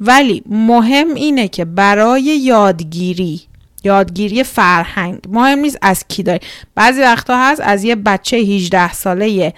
ولی 0.00 0.42
مهم 0.46 1.14
اینه 1.14 1.48
که 1.48 1.64
برای 1.64 2.22
یادگیری 2.22 3.40
یادگیری 3.84 4.44
فرهنگ. 4.44 5.18
مهم 5.28 5.58
نیست 5.58 5.78
از 5.82 6.04
کی 6.08 6.22
داری. 6.22 6.40
بعضی 6.74 7.00
وقتا 7.00 7.36
هست 7.38 7.60
از 7.64 7.84
یه 7.84 7.94
بچه 7.94 8.36
18 8.36 8.92
ساله 8.92 9.54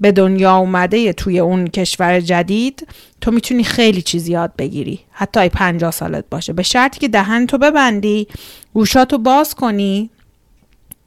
به 0.00 0.12
دنیا 0.12 0.56
اومده 0.56 1.12
توی 1.12 1.38
اون 1.38 1.66
کشور 1.66 2.20
جدید 2.20 2.88
تو 3.20 3.30
می‌تونی 3.30 3.64
خیلی 3.64 4.02
چیز 4.02 4.28
یاد 4.28 4.52
بگیری. 4.58 5.00
حتی 5.10 5.40
ای 5.40 5.48
50 5.48 5.90
سالت 5.90 6.24
باشه. 6.30 6.52
به 6.52 6.62
شرطی 6.62 7.00
که 7.00 7.08
دهن 7.08 7.46
تو 7.46 7.58
ببندی 7.58 8.28
گوشاتو 8.74 9.18
باز 9.18 9.54
کنی 9.54 10.10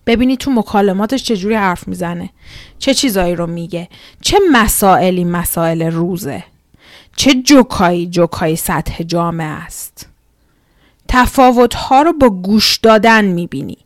ببینی 0.05 0.37
تو 0.37 0.51
مکالماتش 0.51 1.23
چجوری 1.23 1.55
حرف 1.55 1.87
می‌زنه. 1.87 2.29
چه 2.79 2.93
چیزایی 2.93 3.35
رو 3.35 3.47
میگه. 3.47 3.87
چه 4.21 4.37
مسائلی 4.51 5.23
مسائل 5.23 5.81
روزه. 5.81 6.43
چه 7.15 7.33
جوکایی 7.33 8.07
جوکایی 8.07 8.55
سطح 8.55 9.03
جامعه 9.03 9.47
است. 9.47 10.10
تفاوت 11.11 11.73
ها 11.73 12.01
رو 12.01 12.13
با 12.13 12.29
گوش 12.29 12.77
دادن 12.77 13.25
می‌بینی. 13.25 13.77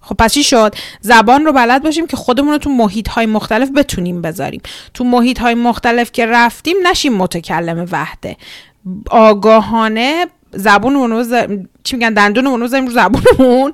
خب 0.00 0.14
پس 0.18 0.32
چی 0.32 0.44
شد؟ 0.44 0.74
زبان 1.00 1.44
رو 1.44 1.52
بلد 1.52 1.82
باشیم 1.82 2.06
که 2.06 2.16
خودمون 2.16 2.52
رو 2.52 2.58
تو 2.58 2.70
محیط 2.70 3.08
های 3.08 3.26
مختلف 3.26 3.70
بتونیم 3.70 4.22
بذاریم. 4.22 4.60
تو 4.94 5.04
محیط 5.04 5.38
های 5.40 5.54
مختلف 5.54 6.12
که 6.12 6.26
رفتیم 6.26 6.76
نشیم 6.86 7.12
متکلم 7.12 7.86
وحده. 7.90 8.36
آگاهانه 9.10 10.26
زبونمون 10.54 11.68
چی 11.84 11.96
میگن 11.96 12.12
دندونمون 12.12 12.60
رو 12.60 12.66
بذاریم 12.66 12.86
رو 12.86 12.92
زبونمون 12.92 13.72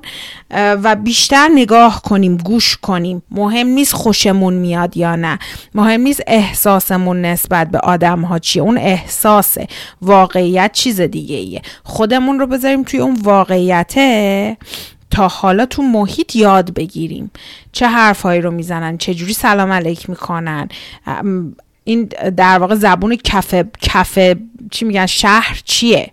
و 0.51 0.95
بیشتر 0.95 1.49
نگاه 1.53 2.01
کنیم 2.01 2.37
گوش 2.37 2.77
کنیم. 2.77 3.23
مهم 3.31 3.67
نیست 3.67 3.93
خوشمون 3.93 4.53
میاد 4.53 4.97
یا 4.97 5.15
نه. 5.15 5.39
مهم 5.75 6.01
نیست 6.01 6.23
احساسمون 6.27 7.21
نسبت 7.21 7.71
به 7.71 7.79
آدم 7.79 8.21
ها 8.21 8.39
چیه. 8.39 8.61
اون 8.61 8.77
احساس 8.77 9.57
واقعیت 10.01 10.71
چیز 10.73 11.01
دیگه 11.01 11.35
ایه 11.35 11.61
خودمون 11.83 12.39
رو 12.39 12.47
بذاریم 12.47 12.83
توی 12.83 12.99
اون 12.99 13.17
واقعیته 13.23 14.57
تا 15.11 15.27
حالا 15.27 15.65
تو 15.65 15.81
محیط 15.81 16.35
یاد 16.35 16.73
بگیریم. 16.73 17.31
چه 17.71 17.87
حرفهایی 17.87 18.41
رو 18.41 18.51
می‌زنن 18.51 18.97
چه 18.97 19.13
جوری 19.13 19.33
سلام 19.33 19.71
علیک 19.71 20.09
می‌کنن. 20.09 20.69
این 21.83 22.09
در 22.37 22.59
واقع 22.59 22.75
زبون 22.75 23.15
کفه 23.15 23.65
کفه 23.81 24.35
چی 24.71 24.85
میگن 24.85 25.05
شهر 25.05 25.61
چیه؟ 25.65 26.11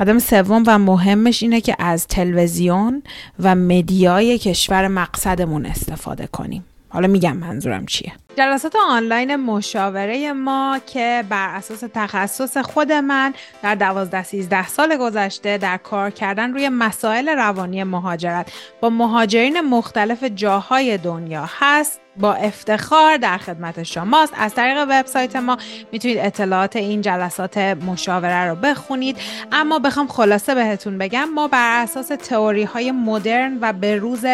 قدم 0.00 0.18
سوم 0.18 0.62
و 0.66 0.78
مهمش 0.78 1.42
اینه 1.42 1.60
که 1.60 1.76
از 1.78 2.06
تلویزیون 2.06 3.02
و 3.38 3.54
مدیای 3.54 4.38
کشور 4.38 4.88
مقصدمون 4.88 5.66
استفاده 5.66 6.26
کنیم. 6.26 6.64
حالا 6.88 7.08
میگم 7.08 7.36
منظورم 7.36 7.86
چیه؟ 7.86 8.12
جلسات 8.36 8.76
آنلاین 8.88 9.36
مشاوره 9.36 10.32
ما 10.32 10.78
که 10.86 11.24
بر 11.28 11.54
اساس 11.56 11.84
تخصص 11.94 12.56
خود 12.56 12.92
من 12.92 13.34
در 13.62 13.74
دوازده 13.74 14.22
سیزده 14.22 14.68
سال 14.68 14.96
گذشته 14.96 15.58
در 15.58 15.76
کار 15.76 16.10
کردن 16.10 16.52
روی 16.52 16.68
مسائل 16.68 17.28
روانی 17.28 17.84
مهاجرت 17.84 18.52
با 18.80 18.90
مهاجرین 18.90 19.60
مختلف 19.60 20.24
جاهای 20.24 20.98
دنیا 20.98 21.48
هست. 21.58 22.00
با 22.16 22.34
افتخار 22.34 23.16
در 23.16 23.38
خدمت 23.38 23.82
شماست. 23.82 24.32
از 24.36 24.54
طریق 24.54 24.86
وبسایت 24.90 25.36
ما 25.36 25.58
می‌تونید 25.92 26.18
اطلاعات 26.18 26.76
این 26.76 27.00
جلسات 27.00 27.58
مشاوره 27.58 28.44
رو 28.44 28.54
بخونید. 28.54 29.16
اما 29.52 29.78
بخوام 29.78 30.08
خلاصه 30.08 30.54
بهتون 30.54 30.98
بگم 30.98 31.24
ما 31.24 31.48
بر 31.48 31.82
اساس 31.82 32.08
تئوری 32.08 32.62
های 32.62 32.92
مدرن 32.92 33.58
و 33.60 33.72
به 33.72 33.96
روز 33.96 34.24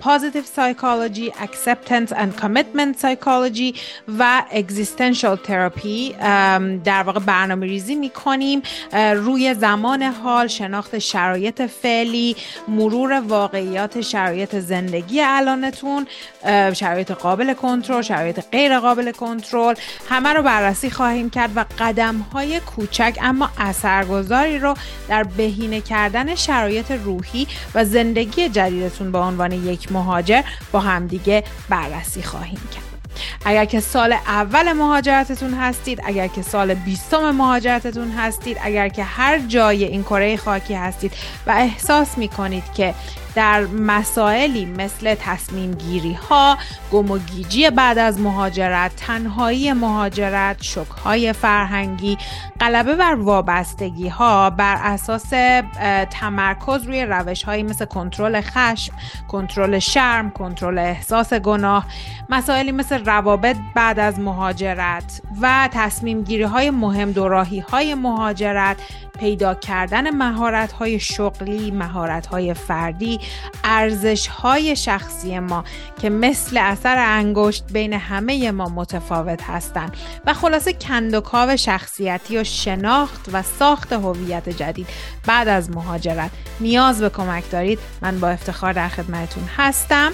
positive 0.00 0.42
psychology 0.42 1.32
acceptance 1.42 2.10
and 2.10 2.42
commitment 2.42 2.96
سایکولوژی 2.96 3.74
و 4.18 4.42
existential 4.50 5.36
therapy 5.36 6.12
در 6.84 7.02
واقع 7.02 7.20
برنامه 7.20 7.66
ریزی 7.66 7.94
می‌کنیم 7.94 8.62
روی 9.14 9.54
زمان 9.54 10.02
حال 10.02 10.46
شناخت 10.46 10.98
شرایط 10.98 11.62
فعلی 11.62 12.36
مرور 12.68 13.12
واقعیات 13.12 14.00
شرایط 14.00 14.56
زندگی 14.56 15.20
الانتون 15.20 16.06
شرایط 16.74 17.12
قابل 17.24 17.54
کنترل 17.54 18.02
شرایط 18.02 18.40
غیر 18.52 18.78
قابل 18.78 19.12
کنترل 19.12 19.74
همه 20.08 20.32
رو 20.32 20.42
بررسی 20.42 20.90
خواهیم 20.90 21.30
کرد 21.30 21.56
و 21.56 21.64
قدم 21.78 22.18
های 22.18 22.60
کوچک 22.60 23.18
اما 23.22 23.50
اثرگذاری 23.58 24.58
رو 24.58 24.74
در 25.08 25.22
بهینه 25.22 25.80
کردن 25.80 26.34
شرایط 26.34 26.90
روحی 26.90 27.46
و 27.74 27.84
زندگی 27.84 28.48
جدیدتون 28.48 29.12
به 29.12 29.18
عنوان 29.18 29.52
یک 29.52 29.92
مهاجر 29.92 30.42
با 30.72 30.80
همدیگه 30.80 31.44
بررسی 31.68 32.22
خواهیم 32.22 32.60
کرد. 32.74 32.84
اگر 33.44 33.64
که 33.64 33.80
سال 33.80 34.12
اول 34.12 34.72
مهاجرتتون 34.72 35.54
هستید 35.54 36.00
اگر 36.04 36.26
که 36.26 36.42
سال 36.42 36.74
بیستم 36.74 37.30
مهاجرتتون 37.30 38.10
هستید 38.10 38.58
اگر 38.62 38.88
که 38.88 39.04
هر 39.04 39.38
جای 39.38 39.84
این 39.84 40.02
کره 40.02 40.36
خاکی 40.36 40.74
هستید 40.74 41.12
و 41.46 41.50
احساس 41.50 42.18
می 42.18 42.28
کنید 42.28 42.64
که 42.76 42.94
در 43.34 43.64
مسائلی 43.66 44.64
مثل 44.64 45.14
تصمیم 45.14 45.72
گیری 45.72 46.12
ها، 46.12 46.58
گم 46.92 47.10
و 47.10 47.18
گیجی 47.18 47.70
بعد 47.70 47.98
از 47.98 48.20
مهاجرت، 48.20 48.96
تنهایی 48.96 49.72
مهاجرت، 49.72 50.62
شک 50.62 50.90
های 51.04 51.32
فرهنگی، 51.32 52.18
غلبه 52.60 52.94
بر 52.94 53.14
وابستگی 53.14 54.08
ها 54.08 54.50
بر 54.50 54.76
اساس 54.82 55.30
تمرکز 56.10 56.84
روی 56.84 57.04
روش 57.04 57.42
هایی 57.42 57.62
مثل 57.62 57.84
کنترل 57.84 58.40
خشم، 58.40 58.92
کنترل 59.28 59.78
شرم، 59.78 60.30
کنترل 60.30 60.78
احساس 60.78 61.34
گناه، 61.34 61.86
مسائلی 62.28 62.72
مثل 62.72 63.04
روابط 63.04 63.56
بعد 63.74 63.98
از 63.98 64.20
مهاجرت 64.20 65.22
و 65.40 65.68
تصمیم 65.72 66.22
گیری 66.22 66.42
های 66.42 66.70
مهم 66.70 67.12
دوراهی 67.12 67.60
های 67.60 67.94
مهاجرت 67.94 68.76
پیدا 69.18 69.54
کردن 69.54 70.10
مهارت 70.10 70.72
های 70.72 71.00
شغلی، 71.00 71.70
مهارت 71.70 72.26
های 72.26 72.54
فردی، 72.54 73.20
ارزش 73.64 74.26
های 74.26 74.76
شخصی 74.76 75.38
ما 75.38 75.64
که 76.02 76.10
مثل 76.10 76.56
اثر 76.56 76.98
انگشت 76.98 77.64
بین 77.72 77.92
همه 77.92 78.50
ما 78.50 78.68
متفاوت 78.68 79.42
هستند 79.42 79.96
و 80.26 80.34
خلاصه 80.34 80.72
کندوکاو 80.72 81.56
شخصیتی 81.56 82.38
و 82.38 82.44
شناخت 82.44 83.28
و 83.32 83.42
ساخت 83.42 83.92
هویت 83.92 84.48
جدید 84.48 84.86
بعد 85.26 85.48
از 85.48 85.70
مهاجرت. 85.70 86.30
نیاز 86.60 87.00
به 87.00 87.08
کمک 87.08 87.50
دارید. 87.50 87.78
من 88.02 88.20
با 88.20 88.28
افتخار 88.28 88.72
در 88.72 88.88
خدمتتون 88.88 89.44
هستم. 89.56 90.12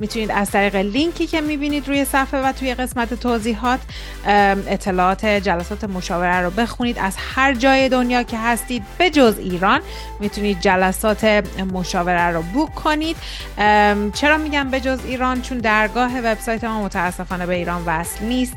می‌تونید 0.00 0.30
از 0.30 0.50
طریق 0.50 0.76
لینکی 0.76 1.26
که 1.26 1.40
می‌بینید 1.40 1.88
روی 1.88 2.04
صفحه 2.04 2.40
و 2.40 2.52
توی 2.52 2.74
قسمت 2.74 3.14
توضیحات 3.14 3.80
اطلاعات 4.26 5.26
جلسات 5.26 5.84
مشاوره 5.84 6.40
رو 6.40 6.50
بخونید. 6.50 6.98
از 6.98 7.16
هر 7.34 7.54
جای 7.54 7.88
دنیا 7.88 8.22
که 8.22 8.36
هستید. 8.42 8.82
به 8.98 9.10
جز 9.10 9.38
ایران 9.38 9.80
می‌تونید 10.20 10.60
جلسات 10.60 11.24
مشاوره 11.72 12.30
رو 12.30 12.42
بوک 12.42 12.74
کنید. 12.74 13.16
چرا 14.14 14.36
میگم 14.36 14.70
به 14.70 14.80
جز 14.80 14.98
ایران؟ 15.04 15.42
چون 15.42 15.58
درگاه 15.58 16.20
وبسایت 16.20 16.64
ما 16.64 16.82
متاسفانه 16.82 17.46
به 17.46 17.54
ایران 17.54 17.82
وصل 17.86 18.24
نیست. 18.24 18.56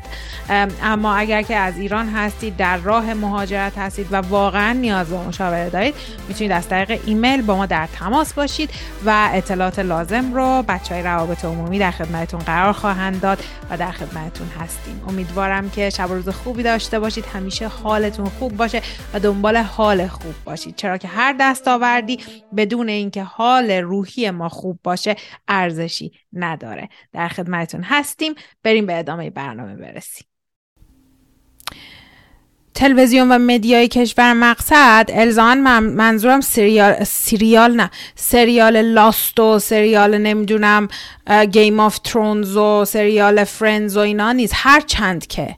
اما 0.82 1.14
اگر 1.14 1.42
که 1.42 1.56
از 1.56 1.78
ایران 1.78 2.08
هستید 2.08 2.56
در 2.56 2.76
راه 2.76 3.14
مهاجرت 3.14 3.78
هستید 3.78 4.06
و 4.10 4.16
واقعا 4.16 4.72
نیاز 4.72 5.06
به 5.08 5.16
مشاوره 5.16 5.70
دارید 5.70 5.94
می‌تونید 6.28 6.52
از 6.52 6.68
طریق 6.68 7.00
ایمیل 7.06 7.42
با 7.42 7.56
ما 7.56 7.66
در 7.66 7.88
تماس 7.98 8.32
باشید 8.32 8.70
و 9.06 9.28
اطلاعات 9.32 9.78
لازم 9.78 10.34
رو 10.34 10.64
بچه 10.68 10.94
های 10.94 11.02
روابط 11.02 11.44
عمومی 11.44 11.78
در 11.78 11.90
خدمتتون 11.90 12.40
قرار 12.40 12.72
خواهند 12.72 13.20
داد 13.20 13.44
و 13.70 13.76
در 13.76 13.90
خدمتتون 13.90 14.48
هستیم. 14.60 15.02
امیدوارم 15.08 15.70
که 15.70 15.90
شب 15.90 16.08
روز 16.08 16.28
خوبی 16.28 16.62
داشته 16.62 16.98
باشید. 16.98 17.24
همیشه 17.34 17.68
حالتون 17.68 18.28
خوب 18.38 18.56
باشه 18.56 18.82
و 19.14 19.20
دنبال 19.20 19.56
حال 19.76 20.06
خوب 20.06 20.34
باشید 20.44 20.76
چرا 20.76 20.98
که 20.98 21.08
هر 21.08 21.36
دستاوردی 21.40 22.18
بدون 22.56 22.88
اینکه 22.88 23.22
حال 23.22 23.70
روحی 23.70 24.30
ما 24.30 24.48
خوب 24.48 24.78
باشه 24.84 25.16
ارزشی 25.48 26.12
نداره. 26.32 26.88
در 27.12 27.28
خدمتتون 27.28 27.82
هستیم. 27.82 28.34
بریم 28.62 28.86
به 28.86 28.98
ادامه 28.98 29.30
برنامه 29.30 29.74
برسیم. 29.74 30.26
تلویزیون 32.74 33.32
و 33.32 33.38
مدیای 33.38 33.88
کشور 33.88 34.32
مقصد. 34.32 35.10
الزان 35.12 35.60
منظورم 35.80 36.40
سریال 36.40 37.04
سریال 37.04 37.74
نه. 37.74 37.90
سریال 38.14 38.82
لاست 38.82 39.40
و 39.40 39.58
سریال 39.58 40.18
نمی‌دونم 40.18 40.88
Game 41.52 41.80
of 41.80 41.98
Thrones 41.98 42.56
و 42.56 42.84
سریال 42.84 43.44
Friends 43.44 43.96
و 43.96 44.00
اینا 44.00 44.32
نیست. 44.32 44.52
هر 44.56 44.80
چند 44.80 45.26
که 45.26 45.56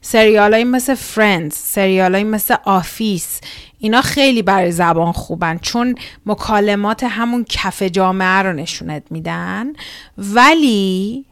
سریال 0.00 0.54
های 0.54 0.64
مثل 0.64 0.94
Friends 0.94 1.54
سریال 1.54 2.14
های 2.14 2.24
مثل 2.24 2.54
Office 2.64 3.40
اینا 3.78 4.00
خیلی 4.00 4.42
برای 4.42 4.72
زبان 4.72 5.12
خوبن 5.12 5.58
چون 5.58 5.94
مکالمات 6.26 7.04
همون 7.04 7.44
کف 7.48 7.82
جامعه 7.82 8.42
رو 8.42 8.52
نشونت 8.52 9.02
میدن. 9.10 9.72
ولی 10.18 11.24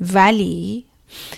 ولی 0.00 0.84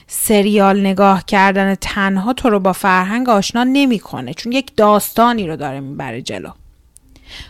سریال 0.07 0.81
نگاه 0.81 1.25
کردن 1.25 1.75
تنها 1.75 2.33
تو 2.33 2.51
رو 2.51 2.61
با 2.61 2.73
فرهنگ 2.73 3.29
آشنا 3.29 3.64
نمی‌کنه 3.64 4.35
چون 4.35 4.53
یک 4.53 4.73
داستانی 4.77 5.47
رو 5.47 5.57
داره 5.57 5.81
می‌بره 5.81 6.23
جلو. 6.23 6.51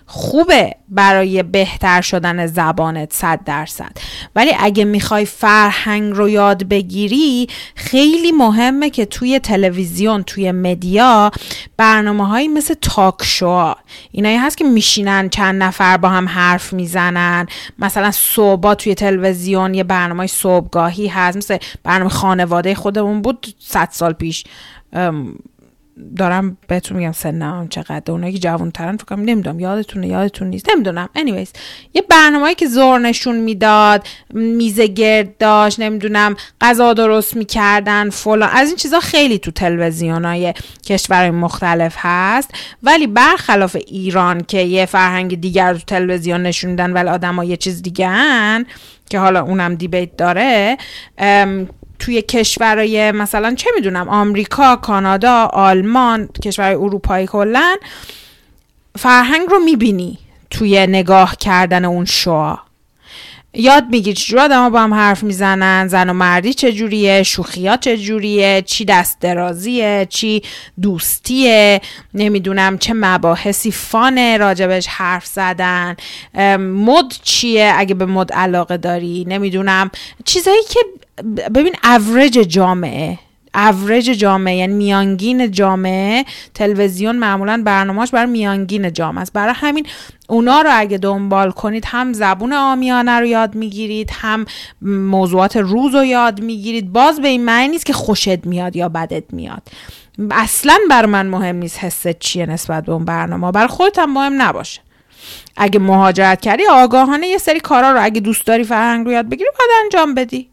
خوبه 0.06 0.74
برای 0.88 1.42
بهتر 1.42 2.00
شدن 2.00 2.46
زبانت 2.46 3.12
صد 3.12 3.40
درصد. 3.44 3.92
ولی 4.36 4.50
اگه 4.58 4.84
می‌خوای 4.84 5.24
فرهنگ 5.24 6.12
رو 6.14 6.28
یاد 6.28 6.68
بگیری 6.68 7.48
خیلی 7.74 8.32
مهمه 8.32 8.90
که 8.90 9.04
توی 9.04 9.38
تلویزیون 9.38 10.22
توی 10.22 10.52
مدیا 10.52 11.30
برنامه 11.76 12.26
هایی 12.26 12.48
مثل 12.48 12.74
تاک 12.82 13.14
شو 13.22 13.74
اینایی 14.10 14.36
هست 14.36 14.58
که 14.58 14.64
میشینن 14.64 15.28
چند 15.28 15.62
نفر 15.62 15.96
با 15.96 16.08
هم 16.08 16.28
حرف 16.28 16.72
می‌زنن. 16.72 17.46
مثلا 17.78 18.10
صبح 18.10 18.74
توی 18.74 18.94
تلویزیون 18.94 19.74
یه 19.74 19.84
برنامه 19.84 20.26
صبحگاهی 20.26 21.06
هست 21.06 21.36
مثل 21.36 21.58
برنامه 21.82 22.10
خانواده 22.10 22.74
خودمون 22.74 23.22
بود 23.22 23.46
صد 23.58 23.88
سال 23.92 24.12
پیش 24.12 24.44
دارم 26.16 26.56
بهتون 26.68 26.96
میگم 26.96 27.12
سنم 27.12 27.68
چقدر 27.70 28.12
اونایی 28.12 28.32
که 28.32 28.38
جوان 28.38 28.70
ترن 28.70 28.96
فکر 28.96 29.16
نمی‌دونم 29.16 29.60
یادتونه 29.60 30.08
یادتون 30.08 30.48
نیست 30.48 30.70
نمی‌دونم. 30.70 31.08
Anyways 31.18 31.48
یه 31.94 32.02
برنامه‌ای 32.08 32.54
که 32.54 32.66
زور 32.66 32.98
نشون 32.98 33.36
می‌داد 33.36 34.06
میز 34.34 34.80
گرد 34.80 35.38
داشت 35.38 35.80
نمی‌دونم 35.80 36.36
غذا 36.60 36.92
درست 36.92 37.36
می‌کردن 37.36 38.10
فلان 38.10 38.50
از 38.52 38.68
این 38.68 38.76
چیزا 38.76 39.00
خیلی 39.00 39.38
تو 39.38 39.50
تلویزیونای 39.50 40.54
کشور 40.86 41.30
مختلف 41.30 41.94
هست. 41.98 42.50
ولی 42.82 43.06
برخلاف 43.06 43.76
ایران 43.86 44.40
که 44.40 44.58
یه 44.58 44.86
فرهنگ 44.86 45.40
دیگر 45.40 45.74
تو 45.74 45.80
تلویزیون 45.86 46.42
نشون 46.42 46.70
میدن 46.70 46.92
ولی 46.92 47.08
آدما 47.08 47.44
یه 47.44 47.56
چیز 47.56 47.82
دیگه 47.82 48.10
که 49.10 49.18
حالا 49.18 49.42
اونم 49.42 49.74
دیبیت 49.74 50.16
داره 50.16 50.76
توی 52.00 52.22
کشورهای 52.22 53.12
مثلا 53.12 53.54
چه 53.54 53.70
می‌دونم 53.74 54.08
آمریکا 54.08 54.76
کانادا 54.76 55.44
آلمان 55.44 56.28
کشورهای 56.44 56.74
اروپایی 56.74 57.26
کلا 57.26 57.76
فرهنگ 58.98 59.48
رو 59.48 59.58
می‌بینی 59.58 60.18
توی 60.50 60.86
نگاه 60.86 61.36
کردن 61.36 61.84
اون 61.84 62.04
شوا 62.04 62.58
یاد 63.54 63.84
می‌گیری 63.90 64.16
چجور 64.16 64.40
آدم 64.40 64.68
با 64.68 64.80
هم 64.80 64.94
حرف 64.94 65.22
می‌زنن 65.22 65.88
زن 65.88 66.10
و 66.10 66.12
مردی 66.12 66.54
چجوریه 66.54 67.22
شوخیات 67.22 67.80
چجوریه 67.80 68.62
چی 68.62 68.84
دست 68.84 69.20
درازیه 69.20 70.06
چی 70.10 70.42
دوستیه 70.82 71.80
نمی‌دونم 72.14 72.78
چه 72.78 72.92
مباحثی 72.94 73.70
فانه 73.70 74.36
راجبش 74.36 74.86
حرف 74.86 75.26
زدن 75.26 75.96
مد 76.58 77.12
چیه؟ 77.22 77.72
اگه 77.76 77.94
به 77.94 78.06
مد 78.06 78.32
علاقه 78.32 78.76
داری 78.76 79.24
نمی‌دونم. 79.28 79.90
چیزایی 80.24 80.62
که 80.68 80.80
ببین 81.54 81.74
اوریج 81.84 82.38
جامعه 82.38 83.18
اوریج 83.54 84.10
جامعه 84.10 84.56
یعنی 84.56 84.74
میانگین 84.74 85.50
جامعه 85.50 86.24
تلویزیون 86.54 87.16
معمولا 87.16 87.62
برنامهش 87.66 88.10
برای 88.10 88.30
میانگین 88.30 88.92
جامعه 88.92 89.22
است. 89.22 89.32
برای 89.32 89.54
همین 89.56 89.86
اونا 90.28 90.60
رو 90.60 90.70
اگه 90.72 90.98
دنبال 90.98 91.50
کنید 91.50 91.84
هم 91.86 92.12
زبون 92.12 92.52
آمیانه 92.52 93.12
رو 93.12 93.26
یاد 93.26 93.54
می‌گیرید 93.54 94.10
هم 94.12 94.44
موضوعات 94.82 95.56
روز 95.56 95.94
رو 95.94 96.04
یاد 96.04 96.40
می‌گیرید. 96.40 96.92
باز 96.92 97.20
به 97.20 97.28
این 97.28 97.44
معنی 97.44 97.68
نیست 97.68 97.86
که 97.86 97.92
خوشت 97.92 98.46
میاد 98.46 98.76
یا 98.76 98.88
بدت 98.88 99.24
میاد. 99.32 99.62
اصلا 100.30 100.78
بر 100.90 101.06
من 101.06 101.26
مهم 101.26 101.56
نیست 101.56 101.78
حست 101.78 102.18
چیه 102.18 102.46
نسبت 102.46 102.84
به 102.84 102.92
اون 102.92 103.04
برنامه. 103.04 103.52
بر 103.52 103.66
خودت 103.66 103.98
هم 103.98 104.12
مهم 104.12 104.42
نباشه. 104.42 104.80
اگه 105.56 105.78
مهاجرت 105.78 106.40
کردی 106.40 106.62
آگاهانه 106.70 107.26
یه 107.26 107.38
سری 107.38 107.60
کارا 107.60 107.92
رو 107.92 108.04
اگه 108.04 108.20
دوست 108.20 108.46
داری 108.46 108.64
فرهنگ 108.64 109.06
رو 109.06 109.12
یاد 109.12 109.28
بگیری 109.28 109.50
باید 109.58 109.70
انجام 109.84 110.14
بدی. 110.14 110.49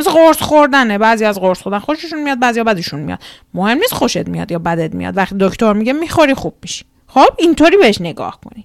مثل 0.00 0.10
قرص 0.10 0.42
خوردنه. 0.42 0.98
بعضی 0.98 1.24
از 1.24 1.40
قرص 1.40 1.62
خوردن 1.62 1.78
خوششون 1.78 2.22
میاد 2.22 2.38
بعضی 2.38 2.62
بدشون 2.62 3.00
میاد. 3.00 3.18
مهم 3.54 3.78
نیست 3.78 3.94
خوشت 3.94 4.28
میاد 4.28 4.52
یا 4.52 4.58
بدت 4.58 4.94
میاد. 4.94 5.16
وقتی 5.16 5.36
دکتر 5.40 5.72
میگه 5.72 5.92
می‌خوری 5.92 6.34
خوب 6.34 6.54
میشی. 6.62 6.84
خب 7.06 7.28
اینطوری 7.38 7.76
بهش 7.76 8.00
نگاه 8.00 8.40
کنی. 8.44 8.64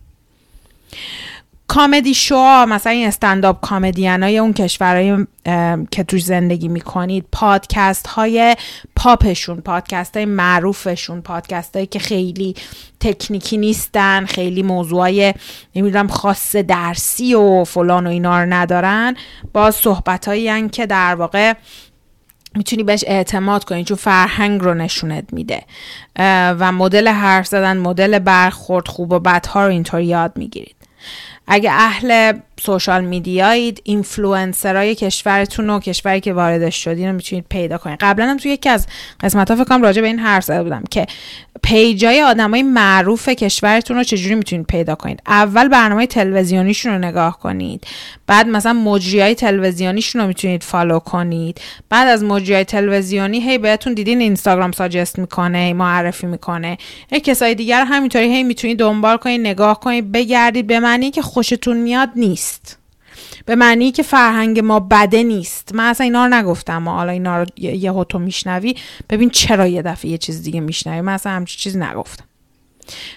کامدی 1.67 2.13
شو 2.13 2.65
مثلا 2.69 2.91
این 2.91 3.07
استنداپ 3.07 3.61
کامدین 3.61 4.23
های 4.23 4.37
اون 4.37 4.53
کشورهای 4.53 5.25
که 5.91 6.03
توش 6.07 6.23
زندگی 6.23 6.67
می‌کنید 6.67 7.25
پادکست 7.31 8.07
های 8.07 8.55
پاپشون 8.95 9.61
پادکست 9.61 10.17
های 10.17 10.25
معروفشون 10.25 11.21
پادکست 11.21 11.75
هایی 11.75 11.87
که 11.87 11.99
خیلی 11.99 12.55
تکنیکی 12.99 13.57
نیستن 13.57 14.25
خیلی 14.25 14.63
موضوع 14.63 14.99
های 14.99 15.33
نمی‌دونم 15.75 16.07
خاص 16.07 16.55
درسی 16.55 17.33
و 17.33 17.63
فلان 17.63 18.07
و 18.07 18.09
اینا 18.09 18.43
رو 18.43 18.53
ندارن 18.53 19.15
باز 19.53 19.75
صحبت 19.75 20.27
هایی 20.27 20.69
که 20.69 20.85
در 20.85 21.15
واقع 21.15 21.53
می‌تونی 22.55 22.83
بهش 22.83 23.03
اعتماد 23.07 23.63
کنی 23.63 23.83
چون 23.83 23.97
فرهنگ 23.97 24.61
رو 24.61 24.73
نشونت 24.73 25.33
میده. 25.33 25.61
و 26.59 26.71
مدل 26.71 27.07
حرف 27.07 27.47
زدن 27.47 27.77
مدل 27.77 28.19
برخورد 28.19 28.87
خوب 28.87 29.11
و 29.11 29.19
بدها 29.19 29.65
رو 29.65 29.71
اینطور 29.71 30.01
یاد 30.01 30.31
می‌گیرید. 30.35 30.75
اگه 31.47 31.71
أهل 31.71 32.39
social 32.59 33.05
media 33.05 33.53
یید 33.53 33.81
اینفلوئنسرای 33.83 34.95
کشورتون 34.95 35.69
و 35.69 35.79
کشوری 35.79 36.19
که 36.19 36.33
واردش 36.33 36.83
شدین 36.83 37.07
رو 37.07 37.13
می‌تونید 37.13 37.45
پیدا 37.49 37.77
کنید 37.77 37.97
قبلا 38.01 38.25
هم 38.25 38.37
توی 38.37 38.51
یکی 38.51 38.69
از 38.69 38.87
قسمت 39.19 39.51
ها 39.51 39.57
فکر 39.57 39.65
کنم 39.65 39.81
راجع 39.81 40.01
به 40.01 40.07
این 40.07 40.19
حرف 40.19 40.43
زده 40.43 40.63
بودم 40.63 40.83
که 40.91 41.05
پیجای 41.63 42.21
آدمای 42.21 42.63
معروف 42.63 43.29
کشورتون 43.29 43.97
رو 43.97 44.03
چجوری 44.03 44.35
می‌تونید 44.35 44.67
پیدا 44.67 44.95
کنید؟ 44.95 45.21
اول 45.27 45.67
برنامه 45.67 46.07
تلویزیونیشون 46.07 46.91
رو 46.91 46.97
نگاه 46.97 47.39
کنید. 47.39 47.87
بعد 48.27 48.47
مثلا 48.47 48.73
مجری 48.73 49.21
های 49.21 49.35
تلویزیونیشون 49.35 50.21
رو 50.21 50.27
می‌تونید 50.27 50.63
فالو 50.63 50.99
کنید. 50.99 51.61
بعد 51.89 52.07
از 52.07 52.23
مجری 52.23 52.53
های 52.53 52.63
تلویزیونی 52.63 53.41
هی 53.41 53.57
بهتون 53.57 53.93
دیدین 53.93 54.21
اینستاگرام 54.21 54.71
ساجست 54.71 55.19
می‌کنه 55.19 55.73
معرفی 55.73 56.27
می‌کنه. 56.27 56.77
هی 57.11 57.19
کسای 57.19 57.55
دیگر 57.55 57.85
همینطوری 57.85 58.25
هی 58.25 58.43
می‌تونید 58.43 58.79
دنبال 58.79 59.17
کنید 59.17 59.41
نگاه 59.41 59.79
کنید 59.79 60.11
بگردید. 60.11 60.67
به 60.67 60.79
معنی 60.79 61.11
که 61.11 61.21
خوشتون 61.21 61.77
میاد 61.77 62.09
نیست. 62.15 62.44
به 63.45 63.55
معنی 63.55 63.91
که 63.91 64.03
فرهنگ 64.03 64.59
ما 64.59 64.79
بده 64.79 65.23
نیست. 65.23 65.75
من 65.75 65.89
اصلا 65.89 66.03
اینا 66.03 66.25
رو 66.25 66.33
نگفتم. 66.33 66.77
ما 66.77 66.95
حالا 66.95 67.11
اینا 67.11 67.39
رو 67.43 67.45
یه 67.57 67.91
هوتو 67.91 68.19
میشنوی 68.19 68.75
ببین 69.09 69.29
چرا 69.29 69.67
یه 69.67 69.81
دفعه 69.81 70.11
یه 70.11 70.17
چیز 70.17 70.43
دیگه 70.43 70.59
میشنوی. 70.59 71.01
من 71.01 71.13
اصلا 71.13 71.31
همچین 71.31 71.59
چیز 71.59 71.77
نگفتم. 71.77 72.25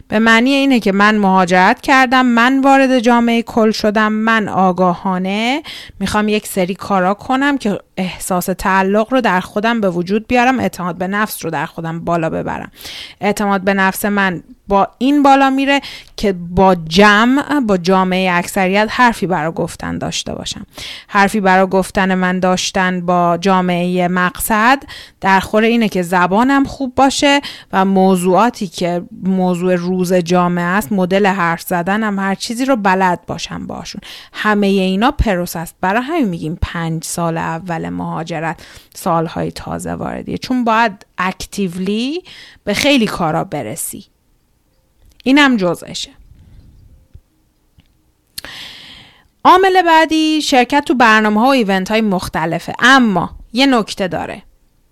به 0.09 0.19
معنی 0.19 0.51
اینه 0.51 0.81
که 0.81 0.93
من 0.93 1.17
مهاجرت 1.17 1.81
کردم 1.81 2.27
من 2.27 2.61
وارد 2.61 2.99
جامعه 2.99 3.43
کل 3.43 3.71
شدم 3.71 4.13
من 4.13 4.49
آگاهانه 4.49 5.63
می‌خوام 6.01 6.29
یک 6.29 6.47
سری 6.47 6.75
کارا 6.75 7.15
کنم 7.15 7.59
که 7.59 7.79
احساس 7.97 8.47
تعلق 8.59 9.13
رو 9.13 9.21
در 9.21 9.41
خودم 9.41 9.81
به 9.81 9.91
وجود 9.91 10.27
بیارم 10.27 10.61
اعتماد 10.61 10.99
به 10.99 11.07
نفس 11.07 11.45
رو 11.45 11.51
در 11.51 11.67
خودم 11.67 12.01
بالا 12.01 12.31
ببرم. 12.31 12.71
اعتماد 13.21 13.61
به 13.61 13.75
نفس 13.75 14.05
من 14.05 14.43
با 14.69 14.89
این 14.99 15.23
بالا 15.23 15.51
میره 15.51 15.81
که 16.17 16.33
با 16.33 16.75
جمع 16.75 17.61
با 17.61 17.77
جامعه 17.77 18.33
اکثریت 18.33 18.89
حرفی 18.91 19.27
برای 19.27 19.53
گفتن 19.53 19.99
داشته 19.99 20.35
باشم. 20.35 20.67
حرفی 21.09 21.41
برای 21.41 21.67
گفتن 21.67 22.15
من 22.15 22.41
داشتن 22.41 23.07
با 23.07 23.39
جامعه 23.41 24.09
مقصد 24.09 24.83
در 25.21 25.41
خور 25.41 25.63
اینه 25.63 25.89
که 25.89 26.03
زبانم 26.03 26.65
خوب 26.65 26.95
باشه 26.95 27.41
و 27.73 27.85
موضوعاتی 27.85 28.67
که 28.67 29.03
موضوع 29.23 29.75
روز 29.75 30.13
جامعه 30.15 30.65
است 30.65 30.93
مدل 30.93 31.27
حرف 31.27 31.61
زدنم 31.63 32.19
هر 32.19 32.35
چیزی 32.35 32.65
رو 32.65 32.77
بلد 32.77 33.27
باشم 33.27 33.67
باشون 33.67 34.01
همه 34.33 34.67
اینا 34.67 35.11
پروس 35.11 35.57
است. 35.57 35.75
برای 35.81 36.03
همین 36.03 36.29
میگیم 36.29 36.59
پنج 36.63 37.05
سال 37.05 37.39
اول 37.39 37.89
مهاجرت 37.89 38.61
سالهای 38.95 39.53
تازه 39.53 39.93
واردیه 39.93 40.39
چون 40.39 40.65
باید 40.65 41.07
اکتیولی 41.19 42.23
به 42.65 42.75
خیلی 42.75 43.07
کارا 43.07 43.45
برسی. 43.45 44.05
اینم 45.25 45.57
جزشه 45.57 46.11
عامل 49.45 49.83
بعدی 49.83 50.43
شرکت 50.43 50.85
تو 50.85 50.95
برنامه 50.95 51.41
ها 51.41 51.47
و 51.47 51.51
event 51.51 51.91
های 51.91 52.01
مختلفه 52.01 52.73
اما 52.79 53.31
یه 53.53 53.67
نکته 53.67 54.09
داره. 54.09 54.43